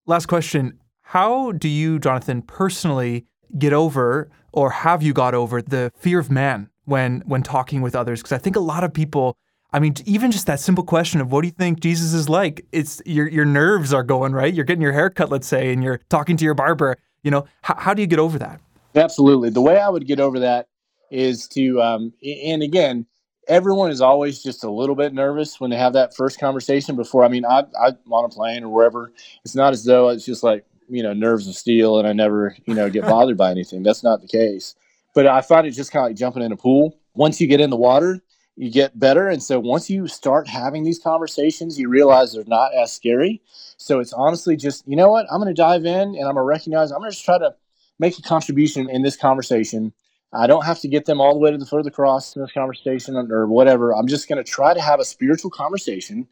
Last 0.06 0.26
question. 0.26 0.78
How 1.02 1.52
do 1.52 1.68
you, 1.68 1.98
Jonathan, 1.98 2.42
personally 2.42 3.26
get 3.59 3.72
over 3.72 4.30
or 4.52 4.70
have 4.70 5.02
you 5.02 5.12
got 5.12 5.35
over 5.35 5.61
the 5.61 5.92
fear 5.96 6.18
of 6.18 6.30
man 6.30 6.70
when 6.85 7.22
when 7.26 7.42
talking 7.42 7.82
with 7.82 7.94
others? 7.94 8.20
Because 8.20 8.32
I 8.32 8.38
think 8.38 8.56
a 8.56 8.61
lot 8.61 8.82
of 8.82 8.92
people 8.92 9.37
I 9.72 9.78
mean, 9.78 9.94
even 10.06 10.30
just 10.30 10.46
that 10.46 10.61
simple 10.61 10.85
question 10.85 11.20
of 11.20 11.30
what 11.30 11.42
do 11.42 11.48
you 11.48 11.52
think 11.52 11.80
Jesus 11.80 12.14
is 12.14 12.28
like? 12.28 12.64
It's 12.72 13.02
your 13.04 13.28
your 13.28 13.44
nerves 13.44 13.92
are 13.92 14.02
going 14.02 14.32
right. 14.32 14.52
You're 14.52 14.64
getting 14.64 14.82
your 14.82 14.92
hair 14.92 15.11
cut, 15.11 15.28
let's 15.28 15.46
say, 15.46 15.72
and 15.72 15.82
you're 15.82 16.00
talking 16.09 16.37
to 16.38 16.44
your 16.44 16.54
barber. 16.54 16.96
You 17.22 17.30
know, 17.30 17.46
how, 17.62 17.74
how 17.76 17.94
do 17.94 18.00
you 18.00 18.06
get 18.06 18.18
over 18.18 18.38
that? 18.38 18.61
Absolutely. 18.96 19.50
The 19.50 19.61
way 19.61 19.78
I 19.78 19.88
would 19.88 20.06
get 20.06 20.20
over 20.20 20.40
that 20.40 20.68
is 21.11 21.46
to, 21.48 21.80
um, 21.82 22.12
and 22.24 22.62
again, 22.62 23.06
everyone 23.46 23.90
is 23.90 24.00
always 24.00 24.42
just 24.42 24.64
a 24.64 24.70
little 24.70 24.96
bit 24.96 25.12
nervous 25.12 25.61
when 25.61 25.70
they 25.70 25.76
have 25.76 25.92
that 25.92 26.16
first 26.16 26.40
conversation 26.40 26.96
before. 26.96 27.24
I 27.24 27.28
mean, 27.28 27.44
I, 27.44 27.64
I'm 27.80 27.96
on 28.11 28.24
a 28.24 28.28
plane 28.28 28.64
or 28.64 28.70
wherever. 28.70 29.12
It's 29.44 29.54
not 29.54 29.72
as 29.72 29.85
though 29.85 30.09
it's 30.09 30.24
just 30.24 30.42
like, 30.42 30.64
you 30.88 31.02
know, 31.02 31.12
nerves 31.12 31.46
of 31.46 31.54
steel 31.54 31.98
and 31.98 32.09
I 32.09 32.12
never, 32.12 32.56
you 32.64 32.74
know, 32.74 32.88
get 32.88 33.02
bothered 33.02 33.37
by 33.37 33.50
anything. 33.50 33.82
That's 33.82 34.02
not 34.02 34.22
the 34.22 34.28
case. 34.28 34.74
But 35.14 35.26
I 35.26 35.40
find 35.42 35.66
it 35.66 35.72
just 35.72 35.92
kind 35.92 36.04
of 36.04 36.11
like 36.11 36.16
jumping 36.16 36.42
in 36.42 36.52
a 36.52 36.56
pool. 36.56 36.98
Once 37.14 37.40
you 37.40 37.46
get 37.46 37.61
in 37.61 37.70
the 37.70 37.76
water, 37.76 38.22
you 38.56 38.70
get 38.70 38.98
better. 38.98 39.28
And 39.28 39.42
so 39.42 39.61
once 39.61 39.90
you 39.90 40.09
start 40.09 40.48
having 40.48 40.85
these 40.85 40.98
conversations, 40.98 41.78
you 41.78 41.88
realize 41.88 42.32
they're 42.32 42.44
not 42.46 42.74
as 42.74 42.92
scary. 42.92 43.42
So 43.76 44.00
it's 44.00 44.12
honestly 44.12 44.56
just, 44.56 44.88
you 44.88 44.96
know 44.96 45.11
what? 45.11 45.26
I'm 45.30 45.40
going 45.40 45.54
to 45.54 45.61
dive 45.61 45.85
in 45.85 46.14
and 46.14 46.24
I'm 46.24 46.35
going 46.35 46.37
to 46.37 46.42
recognize, 46.42 46.90
I'm 46.90 46.98
going 46.98 47.11
to 47.11 47.14
just 47.14 47.24
try 47.24 47.38
to 47.38 47.54
make 47.98 48.18
a 48.18 48.22
contribution 48.22 48.88
in 48.90 49.02
this 49.02 49.16
conversation. 49.16 49.92
I 50.32 50.46
don't 50.46 50.64
have 50.64 50.80
to 50.80 50.88
get 50.88 51.06
them 51.06 51.20
all 51.20 51.32
the 51.32 51.40
way 51.40 51.50
to 51.50 51.59
the 51.59 51.66
foot 51.66 51.78
of 51.78 51.85
the 51.85 51.90
cross 51.90 52.35
in 52.35 52.42
this 52.42 52.52
conversation 52.52 53.16
or 53.16 53.46
whatever. 53.46 53.94
I'm 53.94 54.09
just 54.09 54.28
going 54.28 54.42
to 54.42 54.50
try 54.50 54.74
to 54.74 54.80
have 54.80 55.00
a 55.00 55.04
spiritual 55.04 55.50
conversation 55.50 56.28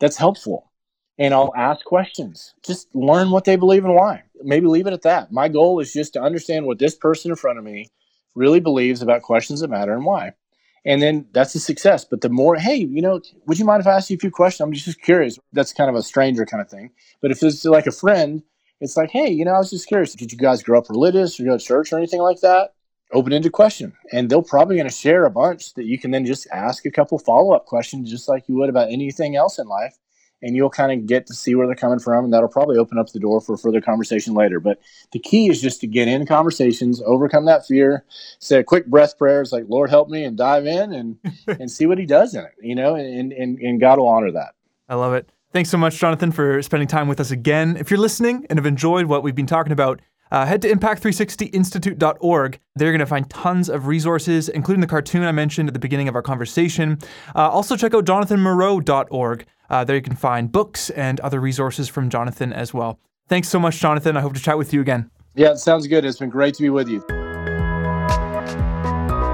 that's 0.00 0.16
helpful. 0.16 0.70
And 1.18 1.32
I'll 1.32 1.52
ask 1.54 1.84
questions. 1.84 2.54
Just 2.64 2.92
learn 2.94 3.30
what 3.30 3.44
they 3.44 3.54
believe 3.56 3.84
and 3.84 3.94
why. 3.94 4.24
Maybe 4.42 4.66
leave 4.66 4.88
it 4.88 4.92
at 4.92 5.02
that. 5.02 5.30
My 5.30 5.48
goal 5.48 5.78
is 5.78 5.92
just 5.92 6.14
to 6.14 6.22
understand 6.22 6.66
what 6.66 6.80
this 6.80 6.96
person 6.96 7.30
in 7.30 7.36
front 7.36 7.58
of 7.58 7.64
me 7.64 7.88
really 8.34 8.58
believes 8.58 9.00
about 9.00 9.22
questions 9.22 9.60
that 9.60 9.70
matter 9.70 9.94
and 9.94 10.04
why. 10.04 10.32
And 10.84 11.00
then 11.00 11.26
that's 11.32 11.54
a 11.54 11.60
success. 11.60 12.04
But 12.04 12.20
the 12.20 12.28
more, 12.28 12.56
hey, 12.56 12.76
you 12.76 13.00
know, 13.00 13.20
would 13.46 13.58
you 13.58 13.64
mind 13.64 13.80
if 13.80 13.86
I 13.86 13.92
ask 13.92 14.10
you 14.10 14.16
a 14.16 14.18
few 14.18 14.30
questions? 14.30 14.66
I'm 14.66 14.72
just 14.72 15.00
curious. 15.00 15.38
That's 15.52 15.72
kind 15.72 15.88
of 15.88 15.96
a 15.96 16.02
stranger 16.02 16.44
kind 16.44 16.60
of 16.60 16.68
thing. 16.68 16.90
But 17.22 17.30
if 17.30 17.42
it's 17.42 17.64
like 17.64 17.86
a 17.86 17.92
friend, 17.92 18.42
it's 18.84 18.96
like, 18.96 19.10
hey, 19.10 19.30
you 19.30 19.44
know, 19.44 19.52
I 19.52 19.58
was 19.58 19.70
just 19.70 19.88
curious. 19.88 20.14
Did 20.14 20.30
you 20.30 20.38
guys 20.38 20.62
grow 20.62 20.78
up 20.78 20.88
religious 20.88 21.40
or 21.40 21.44
go 21.44 21.56
to 21.56 21.64
church 21.64 21.92
or 21.92 21.98
anything 21.98 22.20
like 22.20 22.40
that? 22.40 22.74
Open 23.12 23.32
ended 23.32 23.52
question. 23.52 23.92
And 24.12 24.28
they're 24.28 24.42
probably 24.42 24.76
going 24.76 24.88
to 24.88 24.94
share 24.94 25.24
a 25.24 25.30
bunch 25.30 25.74
that 25.74 25.84
you 25.84 25.98
can 25.98 26.10
then 26.10 26.24
just 26.24 26.46
ask 26.52 26.84
a 26.84 26.90
couple 26.90 27.18
follow 27.18 27.52
up 27.54 27.66
questions, 27.66 28.10
just 28.10 28.28
like 28.28 28.48
you 28.48 28.56
would 28.56 28.68
about 28.68 28.90
anything 28.90 29.36
else 29.36 29.58
in 29.58 29.66
life. 29.66 29.96
And 30.42 30.54
you'll 30.54 30.68
kind 30.68 30.92
of 30.92 31.06
get 31.06 31.26
to 31.28 31.34
see 31.34 31.54
where 31.54 31.66
they're 31.66 31.74
coming 31.74 31.98
from. 31.98 32.24
And 32.24 32.34
that'll 32.34 32.48
probably 32.48 32.76
open 32.76 32.98
up 32.98 33.10
the 33.10 33.20
door 33.20 33.40
for 33.40 33.56
further 33.56 33.80
conversation 33.80 34.34
later. 34.34 34.60
But 34.60 34.78
the 35.12 35.18
key 35.18 35.48
is 35.48 35.62
just 35.62 35.80
to 35.80 35.86
get 35.86 36.06
in 36.06 36.26
conversations, 36.26 37.00
overcome 37.06 37.46
that 37.46 37.66
fear, 37.66 38.04
say 38.40 38.58
a 38.58 38.64
quick 38.64 38.86
breath 38.86 39.16
prayer. 39.16 39.40
It's 39.40 39.52
like, 39.52 39.64
Lord, 39.68 39.88
help 39.88 40.10
me, 40.10 40.24
and 40.24 40.36
dive 40.36 40.66
in 40.66 40.92
and, 40.92 41.16
and 41.46 41.70
see 41.70 41.86
what 41.86 41.98
He 41.98 42.04
does 42.04 42.34
in 42.34 42.44
it, 42.44 42.52
you 42.60 42.74
know, 42.74 42.94
and, 42.94 43.32
and, 43.32 43.58
and 43.58 43.80
God 43.80 43.98
will 43.98 44.08
honor 44.08 44.32
that. 44.32 44.54
I 44.86 44.96
love 44.96 45.14
it. 45.14 45.30
Thanks 45.54 45.70
so 45.70 45.78
much, 45.78 45.96
Jonathan, 45.98 46.32
for 46.32 46.60
spending 46.62 46.88
time 46.88 47.06
with 47.06 47.20
us 47.20 47.30
again. 47.30 47.76
If 47.76 47.88
you're 47.88 48.00
listening 48.00 48.44
and 48.50 48.58
have 48.58 48.66
enjoyed 48.66 49.06
what 49.06 49.22
we've 49.22 49.36
been 49.36 49.46
talking 49.46 49.72
about, 49.72 50.00
uh, 50.32 50.44
head 50.44 50.60
to 50.62 50.68
impact360institute.org. 50.68 52.58
There 52.74 52.88
you're 52.88 52.92
going 52.92 52.98
to 52.98 53.06
find 53.06 53.30
tons 53.30 53.68
of 53.68 53.86
resources, 53.86 54.48
including 54.48 54.80
the 54.80 54.88
cartoon 54.88 55.22
I 55.22 55.30
mentioned 55.30 55.68
at 55.68 55.72
the 55.72 55.78
beginning 55.78 56.08
of 56.08 56.16
our 56.16 56.22
conversation. 56.22 56.98
Uh, 57.36 57.48
also, 57.50 57.76
check 57.76 57.94
out 57.94 58.04
jonathanmorrow.org. 58.04 59.46
Uh, 59.70 59.84
there 59.84 59.94
you 59.94 60.02
can 60.02 60.16
find 60.16 60.50
books 60.50 60.90
and 60.90 61.20
other 61.20 61.38
resources 61.38 61.88
from 61.88 62.10
Jonathan 62.10 62.52
as 62.52 62.74
well. 62.74 62.98
Thanks 63.28 63.48
so 63.48 63.60
much, 63.60 63.78
Jonathan. 63.78 64.16
I 64.16 64.22
hope 64.22 64.34
to 64.34 64.42
chat 64.42 64.58
with 64.58 64.72
you 64.72 64.80
again. 64.80 65.08
Yeah, 65.36 65.52
it 65.52 65.58
sounds 65.58 65.86
good. 65.86 66.04
It's 66.04 66.18
been 66.18 66.30
great 66.30 66.54
to 66.54 66.62
be 66.62 66.70
with 66.70 66.88
you. 66.88 66.98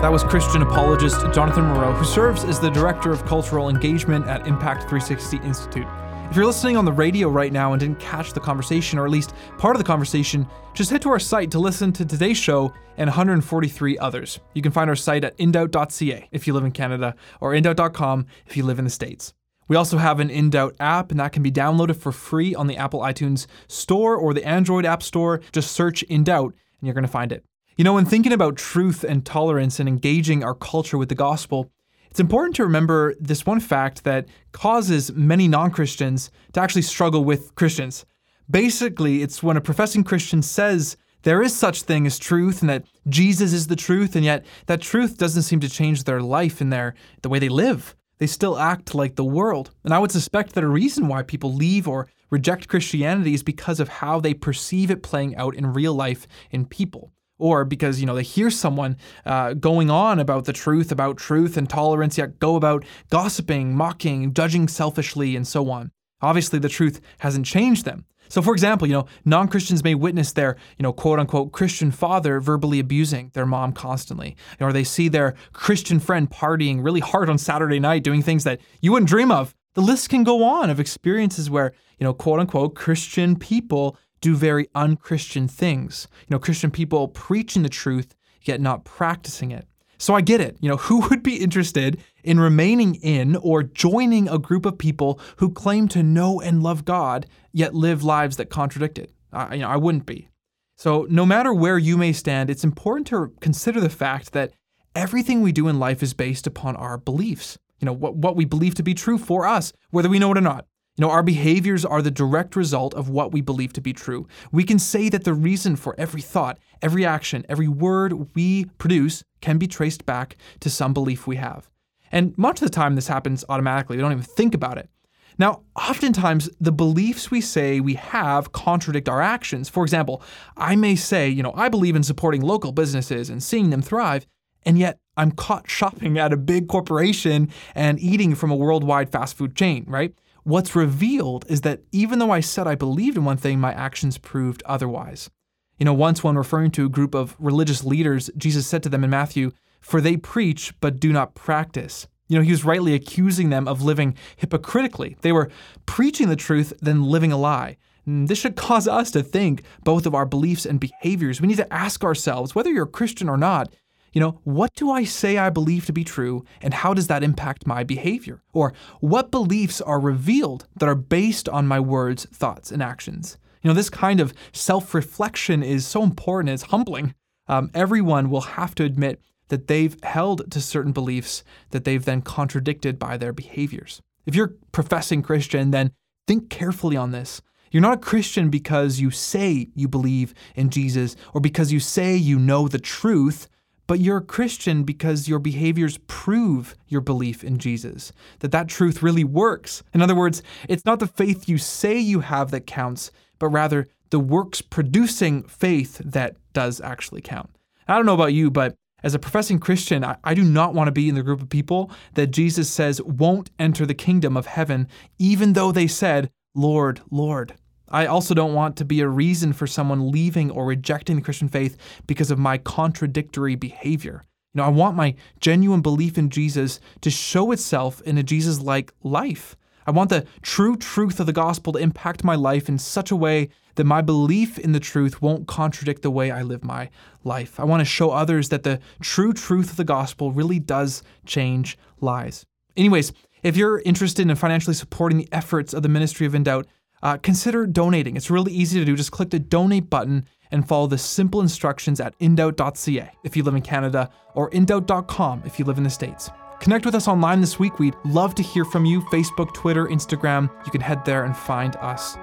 That 0.03 0.13
was 0.13 0.23
Christian 0.23 0.61
apologist 0.61 1.21
Jonathan 1.33 1.65
Morrow, 1.65 1.93
who 1.93 2.05
serves 2.05 2.45
as 2.45 2.61
the 2.61 2.69
Director 2.69 3.11
of 3.11 3.25
Cultural 3.25 3.71
Engagement 3.71 4.27
at 4.27 4.47
Impact 4.47 4.83
360 4.83 5.39
Institute. 5.39 5.87
If 6.31 6.37
you're 6.37 6.47
listening 6.47 6.77
on 6.77 6.85
the 6.85 6.93
radio 6.93 7.29
right 7.29 7.53
now 7.53 7.73
and 7.73 7.81
didn't 7.81 7.99
catch 7.99 8.33
the 8.33 8.39
conversation, 8.39 9.01
or 9.01 9.05
at 9.05 9.11
least 9.11 9.35
part 9.59 9.75
of 9.75 9.81
the 9.83 9.87
conversation, 9.87 10.47
just 10.75 10.89
head 10.89 11.03
to 11.03 11.09
our 11.09 11.19
site 11.19 11.51
to 11.51 11.59
listen 11.59 11.93
to 11.95 12.05
today's 12.05 12.37
show 12.37 12.73
and 12.99 13.09
143 13.09 13.99
others. 13.99 14.39
You 14.55 14.63
can 14.63 14.71
find 14.71 14.89
our 14.89 14.95
site 14.95 15.25
at 15.25 15.37
indoubt.ca 15.39 16.29
if 16.31 16.47
you 16.47 16.53
live 16.53 16.65
in 16.65 16.71
Canada, 16.71 17.17
or 17.41 17.51
indoubt.com 17.51 18.27
if 18.47 18.57
you 18.57 18.63
live 18.63 18.79
in 18.79 18.85
the 18.85 18.93
States. 18.93 19.35
We 19.67 19.75
also 19.75 19.99
have 19.99 20.21
an 20.21 20.29
InDoubt 20.29 20.77
app, 20.79 21.11
and 21.11 21.19
that 21.19 21.33
can 21.33 21.43
be 21.43 21.51
downloaded 21.51 21.97
for 21.97 22.13
free 22.13 22.55
on 22.55 22.69
the 22.69 22.77
Apple 22.77 23.01
iTunes 23.01 23.49
Store 23.67 24.15
or 24.15 24.33
the 24.33 24.47
Android 24.47 24.87
App 24.87 25.03
Store. 25.03 25.41
Just 25.51 25.73
search 25.73 26.05
InDoubt, 26.09 26.53
and 26.53 26.55
you're 26.83 26.95
going 26.95 27.03
to 27.03 27.09
find 27.09 27.33
it. 27.33 27.45
You 27.77 27.83
know, 27.83 27.95
when 27.95 28.05
thinking 28.05 28.33
about 28.33 28.55
truth 28.55 29.03
and 29.03 29.27
tolerance 29.27 29.81
and 29.81 29.89
engaging 29.89 30.45
our 30.45 30.55
culture 30.55 30.97
with 30.97 31.09
the 31.09 31.17
gospel, 31.17 31.73
it's 32.11 32.21
important 32.21 32.57
to 32.57 32.65
remember 32.65 33.15
this 33.21 33.47
one 33.47 33.61
fact 33.61 34.03
that 34.03 34.27
causes 34.53 35.13
many 35.13 35.47
non 35.47 35.71
Christians 35.71 36.31
to 36.53 36.61
actually 36.61 36.83
struggle 36.83 37.25
with 37.25 37.55
Christians. 37.55 38.05
Basically, 38.51 39.23
it's 39.23 39.43
when 39.43 39.57
a 39.57 39.61
professing 39.61 40.03
Christian 40.03 40.43
says 40.43 40.97
there 41.23 41.41
is 41.41 41.55
such 41.55 41.83
thing 41.83 42.07
as 42.07 42.19
truth 42.19 42.63
and 42.63 42.71
that 42.71 42.85
Jesus 43.09 43.53
is 43.53 43.69
the 43.69 43.77
truth, 43.77 44.17
and 44.17 44.25
yet 44.25 44.45
that 44.67 44.81
truth 44.81 45.19
doesn't 45.19 45.43
seem 45.43 45.61
to 45.61 45.69
change 45.69 46.03
their 46.03 46.21
life 46.21 46.61
and 46.61 46.73
their 46.73 46.95
the 47.23 47.29
way 47.29 47.39
they 47.39 47.49
live. 47.49 47.95
They 48.19 48.27
still 48.27 48.59
act 48.59 48.95
like 48.95 49.15
the 49.15 49.25
world. 49.25 49.71
And 49.85 49.95
I 49.95 49.99
would 49.99 50.11
suspect 50.11 50.55
that 50.55 50.65
a 50.65 50.69
reason 50.69 51.07
why 51.07 51.23
people 51.23 51.55
leave 51.55 51.87
or 51.87 52.09
reject 52.29 52.69
Christianity 52.69 53.35
is 53.35 53.43
because 53.45 53.79
of 53.79 53.89
how 53.89 54.19
they 54.19 54.35
perceive 54.35 54.91
it 54.91 55.03
playing 55.03 55.37
out 55.37 55.55
in 55.55 55.73
real 55.73 55.95
life 55.95 56.27
in 56.51 56.67
people 56.67 57.13
or 57.41 57.65
because 57.65 58.01
you 58.01 58.07
know 58.07 58.15
they 58.15 58.23
hear 58.23 58.51
someone 58.51 58.97
uh, 59.27 59.55
going 59.55 59.91
on 59.91 60.19
about 60.19 60.45
the 60.45 60.53
truth 60.53 60.93
about 60.93 61.17
truth 61.17 61.57
and 61.57 61.69
tolerance 61.69 62.19
yet 62.19 62.39
go 62.39 62.57
about 62.57 62.85
gossiping 63.11 63.75
mocking 63.75 64.33
judging 64.33 64.69
selfishly 64.69 65.37
and 65.37 65.47
so 65.47 65.71
on. 65.71 65.91
Obviously 66.23 66.59
the 66.59 66.69
truth 66.69 67.01
hasn't 67.19 67.47
changed 67.47 67.85
them. 67.85 68.05
So 68.29 68.43
for 68.43 68.53
example 68.53 68.87
you 68.87 68.95
know 68.95 69.07
non-christians 69.25 69.83
may 69.83 69.95
witness 69.95 70.33
their 70.33 70.57
you 70.79 70.83
know 70.83 70.93
quote 70.93 71.19
unquote 71.19 71.51
christian 71.51 71.91
father 71.91 72.39
verbally 72.41 72.79
abusing 72.79 73.31
their 73.35 73.47
mom 73.47 73.73
constantly 73.73 74.37
or 74.61 74.73
they 74.73 74.85
see 74.85 75.09
their 75.09 75.35
christian 75.53 75.99
friend 75.99 76.31
partying 76.31 76.85
really 76.85 77.01
hard 77.01 77.29
on 77.29 77.39
saturday 77.39 77.81
night 77.81 78.05
doing 78.05 78.23
things 78.23 78.45
that 78.45 78.61
you 78.81 78.93
wouldn't 78.93 79.09
dream 79.09 79.33
of. 79.33 79.55
The 79.75 79.83
list 79.83 80.09
can 80.09 80.25
go 80.25 80.43
on 80.43 80.69
of 80.69 80.81
experiences 80.81 81.49
where, 81.49 81.73
you 81.99 82.05
know, 82.05 82.13
quote 82.13 82.41
unquote, 82.41 82.75
Christian 82.75 83.37
people 83.37 83.97
do 84.21 84.37
very 84.37 84.69
unchristian 84.75 85.49
things. 85.49 86.09
You 86.21 86.35
know, 86.35 86.39
Christian 86.39 86.71
people 86.71 87.09
preaching 87.09 87.63
the 87.63 87.69
truth, 87.69 88.15
yet 88.43 88.61
not 88.61 88.85
practicing 88.85 89.51
it. 89.51 89.67
So 89.99 90.15
I 90.15 90.23
get 90.23 90.41
it. 90.41 90.57
You 90.61 90.71
know, 90.71 90.77
who 90.77 91.01
would 91.11 91.23
be 91.23 91.37
interested 91.37 92.03
in 92.25 92.41
remaining 92.41 92.97
in 92.97 93.37
or 93.37 93.63
joining 93.63 94.29
a 94.29 94.39
group 94.39 94.67
of 94.67 94.79
people 94.79 95.21
who 95.37 95.51
claim 95.51 95.89
to 95.89 96.03
know 96.03 96.41
and 96.41 96.63
love 96.63 96.85
God, 96.85 97.27
yet 97.53 97.75
live 97.75 98.03
lives 98.03 98.37
that 98.37 98.51
contradict 98.51 98.99
it? 98.99 99.13
I, 99.33 99.55
you 99.55 99.61
know, 99.61 99.69
I 99.69 99.77
wouldn't 99.77 100.07
be. 100.07 100.29
So 100.77 101.07
no 101.11 101.27
matter 101.27 101.53
where 101.53 101.77
you 101.77 101.99
may 101.99 102.13
stand, 102.13 102.49
it's 102.49 102.65
important 102.65 103.07
to 103.09 103.33
consider 103.41 103.81
the 103.81 103.91
fact 103.91 104.33
that 104.33 104.53
everything 104.95 105.43
we 105.43 105.53
do 105.53 105.69
in 105.69 105.79
life 105.79 106.03
is 106.03 106.15
based 106.15 106.47
upon 106.47 106.75
our 106.77 106.97
beliefs. 106.97 107.59
You 107.81 107.87
know, 107.87 107.93
what, 107.93 108.17
what 108.17 108.37
we 108.37 108.45
believe 108.47 108.75
to 108.77 108.83
be 108.83 108.95
true 108.95 109.19
for 109.19 109.47
us, 109.47 109.73
whether 109.91 110.09
we 110.09 110.19
know 110.19 110.33
it 110.33 110.39
or 110.39 110.43
not. 110.43 110.67
You 111.01 111.07
know, 111.07 111.13
our 111.13 111.23
behaviors 111.23 111.87
are 111.87 112.03
the 112.03 112.11
direct 112.11 112.55
result 112.55 112.93
of 112.93 113.09
what 113.09 113.33
we 113.33 113.41
believe 113.41 113.73
to 113.73 113.81
be 113.81 113.95
true. 113.95 114.29
We 114.53 114.65
can 114.65 114.79
say 114.79 115.09
that 115.09 115.25
the 115.25 115.33
reason 115.33 115.75
for 115.77 115.95
every 115.97 116.21
thought, 116.21 116.59
every 116.83 117.07
action, 117.07 117.47
every 117.49 117.69
word 117.69 118.35
we 118.35 118.67
produce 118.77 119.25
can 119.41 119.57
be 119.57 119.67
traced 119.67 120.05
back 120.05 120.37
to 120.61 120.69
some 120.69 120.93
belief 120.93 121.27
we 121.27 121.37
have. 121.37 121.71
And 122.13 122.37
much 122.37 122.61
of 122.61 122.69
the 122.69 122.75
time, 122.75 122.97
this 122.97 123.09
happens 123.09 123.47
automatically. 123.49 123.97
We 123.97 124.03
don't 124.03 124.13
even 124.13 124.25
think 124.25 124.55
about 124.55 124.77
it. 124.77 124.91
Now, 125.39 125.63
oftentimes, 125.75 126.51
the 126.61 126.71
beliefs 126.71 127.31
we 127.31 127.41
say 127.41 127.81
we 127.81 127.95
have 127.95 128.53
contradict 128.53 129.09
our 129.09 129.23
actions. 129.23 129.71
For 129.71 129.85
example, 129.85 130.23
I 130.55 130.77
may 130.77 130.97
say, 130.97 131.31
you 131.31 131.43
know, 131.43 131.55
I 131.57 131.71
believe 131.71 131.97
in 131.97 132.03
supporting 132.03 132.43
local 132.43 132.73
businesses 132.73 133.31
and 133.31 133.43
seeing 133.43 133.71
them 133.71 133.81
thrive, 133.81 134.27
and 134.67 134.79
yet 134.79 134.99
I'm 135.17 135.33
caught 135.33 135.71
shopping 135.71 136.19
at 136.19 136.35
a 136.35 136.37
big 136.37 136.69
corporation 136.69 137.49
and 137.75 137.99
eating 137.99 138.35
from 138.35 138.51
a 138.51 138.57
worldwide 138.57 139.11
fast 139.11 139.39
food 139.39 139.57
chain, 139.57 139.87
right? 139.89 140.13
What's 140.45 140.77
revealed 140.77 141.45
is 141.49 141.61
that 141.63 141.83
even 141.93 142.19
though 142.19 142.31
I 142.31 142.41
said 142.41 142.67
I 142.67 142.75
believed 142.75 143.17
in 143.17 143.25
one 143.25 143.37
thing, 143.37 143.61
my 143.61 143.73
actions 143.73 144.19
proved 144.19 144.63
otherwise. 144.65 145.31
You 145.79 145.85
know, 145.85 145.95
once 145.95 146.23
when 146.23 146.37
referring 146.37 146.71
to 146.73 146.87
a 146.87 146.91
group 146.91 147.15
of 147.15 147.37
religious 147.39 147.85
leaders, 147.85 148.31
Jesus 148.37 148.67
said 148.67 148.83
to 148.83 148.89
them 148.89 149.05
in 149.05 149.11
Matthew, 149.11 149.53
For 149.81 150.01
they 150.01 150.17
preach, 150.17 150.75
but 150.81 151.01
do 151.01 151.13
not 151.13 151.35
practice. 151.35 152.07
You 152.29 152.37
know, 152.37 152.45
he 152.45 152.53
was 152.53 152.65
rightly 152.65 152.95
accusing 152.95 153.51
them 153.51 153.67
of 153.67 153.83
living 153.83 154.15
hypocritically. 154.37 155.17
They 155.23 155.33
were 155.33 155.51
preaching 155.87 156.29
the 156.29 156.37
truth, 156.37 156.73
then 156.81 157.05
living 157.05 157.33
a 157.33 157.37
lie. 157.37 157.77
And 158.07 158.29
this 158.29 158.39
should 158.39 158.57
cause 158.57 158.87
us 158.87 159.11
to 159.13 159.23
think 159.23 159.63
both 159.85 160.07
of 160.07 160.15
our 160.15 160.27
beliefs 160.27 160.65
and 160.65 160.81
behaviors. 160.81 161.41
We 161.41 161.49
need 161.49 161.57
to 161.57 161.73
ask 161.73 162.05
ourselves, 162.05 162.55
whether 162.55 162.71
you're 162.71 162.85
a 162.85 162.89
Christian 162.89 163.29
or 163.29 163.37
not, 163.37 163.73
you 164.13 164.21
know, 164.21 164.41
what 164.45 164.75
do 164.75 164.91
I 164.91 165.05
say 165.05 165.39
I 165.39 165.51
believe 165.51 165.87
to 165.87 165.93
be 165.93 166.05
true, 166.05 166.45
and 166.61 166.75
how 166.75 166.95
does 166.95 167.07
that 167.07 167.23
impact 167.23 167.67
my 167.67 167.85
behavior? 167.85 168.43
Or 168.53 168.73
what 169.01 169.31
beliefs 169.31 169.81
are 169.81 170.01
revealed 170.01 170.67
that 170.77 170.89
are 170.89 170.95
based 170.95 171.49
on 171.49 171.69
my 171.69 171.81
words, 171.81 172.27
thoughts, 172.27 172.73
and 172.73 172.83
actions? 172.83 173.39
You 173.63 173.69
know, 173.69 173.75
this 173.75 173.91
kind 173.91 174.21
of 174.21 174.35
self 174.53 174.95
reflection 174.95 175.63
is 175.63 175.87
so 175.87 176.03
important, 176.03 176.53
it's 176.55 176.65
humbling. 176.65 177.15
Um, 177.47 177.71
everyone 177.75 178.31
will 178.31 178.41
have 178.43 178.75
to 178.77 178.85
admit 178.85 179.21
that 179.49 179.67
they've 179.67 179.97
held 180.03 180.51
to 180.51 180.61
certain 180.61 180.93
beliefs 180.93 181.43
that 181.71 181.85
they've 181.85 182.05
then 182.05 182.23
contradicted 182.23 182.99
by 182.99 183.17
their 183.17 183.33
behaviors. 183.33 184.01
If 184.25 184.35
you're 184.35 184.55
professing 184.73 185.23
Christian, 185.23 185.73
then 185.73 185.91
think 186.27 186.49
carefully 186.49 186.97
on 186.97 187.11
this. 187.11 187.43
You're 187.71 187.83
not 187.83 187.99
a 187.99 188.01
Christian 188.01 188.51
because 188.51 189.01
you 189.01 189.11
say 189.11 189.69
you 189.75 189.89
believe 189.89 190.35
in 190.55 190.71
Jesus 190.71 191.17
or 191.35 191.41
because 191.41 191.73
you 191.73 191.81
say 191.81 192.17
you 192.17 192.39
know 192.39 192.69
the 192.69 192.79
truth 192.79 193.49
but 193.91 193.99
you're 193.99 194.19
a 194.19 194.23
Christian 194.23 194.85
because 194.85 195.29
your 195.29 195.41
behaviors 195.41 195.99
prove 196.07 196.77
your 196.87 197.01
belief 197.01 197.43
in 197.43 197.59
Jesus, 197.59 198.13
that 198.39 198.53
that 198.53 198.69
truth 198.69 199.03
really 199.03 199.25
works. 199.25 199.83
In 199.93 200.01
other 200.01 200.15
words, 200.15 200.45
it's 200.69 200.85
not 200.85 201.01
the 201.01 201.09
faith 201.09 201.49
you 201.49 201.59
say 201.59 201.99
you 201.99 202.21
have 202.21 202.53
that 202.53 202.69
counts, 202.69 203.11
but 203.41 203.49
rather 203.49 203.89
the 204.11 204.21
works 204.21 204.63
producing 204.63 205.43
faith 205.43 206.01
that 206.05 206.37
does 206.53 206.81
actually 206.81 207.21
count. 207.21 207.51
I 207.89 207.97
don't 207.97 208.07
know 208.07 208.15
about 208.15 208.33
you, 208.33 208.49
but 208.49 208.77
as 209.03 209.17
a 209.17 209.19
professing 209.19 209.59
Christian, 209.59 210.05
I, 210.05 210.17
I, 210.23 210.35
do 210.35 210.45
not 210.45 210.73
want 210.73 210.87
to 210.87 210.93
be 210.93 211.09
in 211.09 211.17
the 211.17 211.25
group 211.25 211.43
of 211.43 211.51
people 211.51 211.91
that 212.15 212.29
Jesus 212.29 212.71
says 212.71 213.03
won't 213.03 213.51
enter 213.59 213.87
the 213.87 213.93
kingdom 213.93 214.37
of 214.37 214.47
heaven, 214.47 214.87
even 215.19 215.55
though 215.55 215.73
they 215.73 215.89
said, 215.89 216.31
Lord, 216.55 217.01
Lord. 217.11 217.55
I 217.91 218.07
also 218.07 218.35
don't 218.35 218.55
want 218.55 218.77
to 218.77 218.85
be 218.85 219.01
a 219.01 219.09
reason 219.09 219.53
for 219.53 219.67
someone 219.67 220.11
leaving 220.11 220.51
or 220.51 220.65
rejecting 220.65 221.17
the 221.17 221.23
Christian 221.23 221.49
faith 221.49 221.77
because 222.07 222.31
of 222.31 222.39
my 222.39 222.59
contradictory 222.59 223.57
behavior. 223.57 224.25
You 224.55 224.59
know, 224.61 224.65
I 224.65 224.71
want 224.71 224.97
my 224.97 225.15
genuine 225.41 225.81
belief 225.81 226.19
in 226.19 226.31
Jesus 226.31 226.81
to 227.03 227.11
show 227.11 227.53
itself 227.53 228.01
in 228.03 228.19
a 228.19 228.23
Jesus 228.23 228.61
like 228.61 228.93
life. 229.03 229.57
I 229.87 229.93
want 229.93 230.11
the 230.11 230.27
true 230.43 230.77
truth 230.77 231.21
of 231.21 231.27
the 231.27 231.33
gospel 231.33 231.73
to 231.73 231.79
impact 231.79 232.23
my 232.23 232.35
life 232.35 232.69
in 232.69 232.79
such 232.79 233.11
a 233.11 233.17
way 233.17 233.49
that 233.77 233.85
my 233.85 234.03
belief 234.03 234.59
in 234.59 234.73
the 234.73 234.81
truth 234.81 235.23
won't 235.23 235.47
contradict 235.47 236.03
the 236.03 236.11
way 236.11 236.31
I 236.31 236.43
live 236.43 236.65
my 236.65 236.91
life. 237.25 237.59
I 237.59 237.65
want 237.65 237.81
to 237.81 237.85
show 237.85 238.11
others 238.11 238.51
that 238.51 238.63
the 238.63 238.81
true 239.01 239.33
truth 239.33 239.71
of 239.71 239.77
the 239.77 239.85
gospel 239.85 240.33
really 240.33 240.59
does 240.59 241.03
change 241.25 241.79
lives. 242.01 242.45
Anyways, 242.77 243.13
if 243.43 243.57
you're 243.57 243.81
interested 243.81 244.29
in 244.29 244.37
financially 244.37 244.75
supporting 244.75 245.19
the 245.19 245.29
efforts 245.33 245.73
of 245.73 245.83
the 245.83 245.89
Ministry 245.89 246.27
of 246.27 246.35
In 246.35 246.43
Doubt, 246.43 246.67
uh, 247.03 247.17
consider 247.19 247.67
donating. 247.67 248.17
It's 248.17 248.31
really 248.31 248.53
easy 248.53 248.79
to 248.79 248.85
do. 248.85 248.97
Just 248.97 249.13
click 249.13 249.31
the 249.31 249.39
donate 249.39 249.91
button 249.91 250.27
and 250.51 250.67
follow 250.67 250.87
the 250.87 250.99
simple 250.99 251.41
instructions 251.41 252.01
at 252.01 252.19
indoubt.ca 252.19 253.11
if 253.25 253.37
you 253.37 253.43
live 253.43 253.55
in 253.55 253.63
Canada 253.63 254.11
or 254.35 254.51
indoubt.com 254.51 255.43
if 255.45 255.59
you 255.59 255.65
live 255.65 255.79
in 255.79 255.85
the 255.85 255.91
States. 255.91 256.31
Connect 256.61 256.85
with 256.85 256.95
us 256.95 257.09
online 257.09 257.41
this 257.41 257.59
week. 257.59 257.79
We'd 257.79 257.97
love 258.05 258.35
to 258.35 258.43
hear 258.43 258.65
from 258.67 258.85
you. 258.85 259.01
Facebook, 259.03 259.55
Twitter, 259.55 259.87
Instagram. 259.87 260.51
You 260.67 260.71
can 260.71 260.83
head 260.83 261.05
there 261.05 261.25
and 261.25 261.35
find 261.35 261.75
us. 261.77 262.17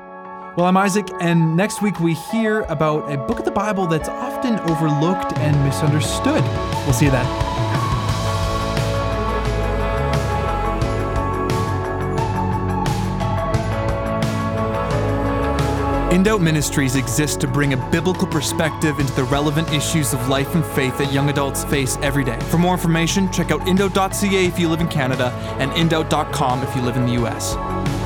Well, 0.55 0.65
I'm 0.65 0.77
Isaac, 0.77 1.07
and 1.21 1.55
next 1.55 1.83
week 1.83 1.99
we 1.99 2.15
hear 2.31 2.61
about 2.61 3.11
a 3.11 3.17
book 3.17 3.37
of 3.37 3.45
the 3.45 3.51
Bible 3.51 3.85
that's 3.85 4.09
often 4.09 4.59
overlooked 4.71 5.37
and 5.37 5.63
misunderstood. 5.63 6.43
We'll 6.85 6.93
see 6.93 7.05
you 7.05 7.11
then. 7.11 7.56
In 16.11 16.23
Ministries 16.23 16.95
exists 16.95 17.35
to 17.37 17.47
bring 17.47 17.73
a 17.73 17.91
biblical 17.91 18.27
perspective 18.27 18.99
into 18.99 19.13
the 19.13 19.25
relevant 19.25 19.73
issues 19.73 20.13
of 20.13 20.29
life 20.29 20.55
and 20.55 20.65
faith 20.65 20.97
that 20.99 21.11
young 21.11 21.29
adults 21.29 21.65
face 21.65 21.97
every 21.97 22.23
day. 22.23 22.39
For 22.49 22.57
more 22.57 22.73
information, 22.73 23.29
check 23.31 23.51
out 23.51 23.59
indoubt.ca 23.61 24.45
if 24.45 24.57
you 24.57 24.69
live 24.69 24.79
in 24.79 24.87
Canada 24.87 25.31
and 25.59 25.69
indoubt.com 25.71 26.63
if 26.63 26.73
you 26.77 26.81
live 26.81 26.95
in 26.95 27.05
the 27.05 27.21
US. 27.23 27.96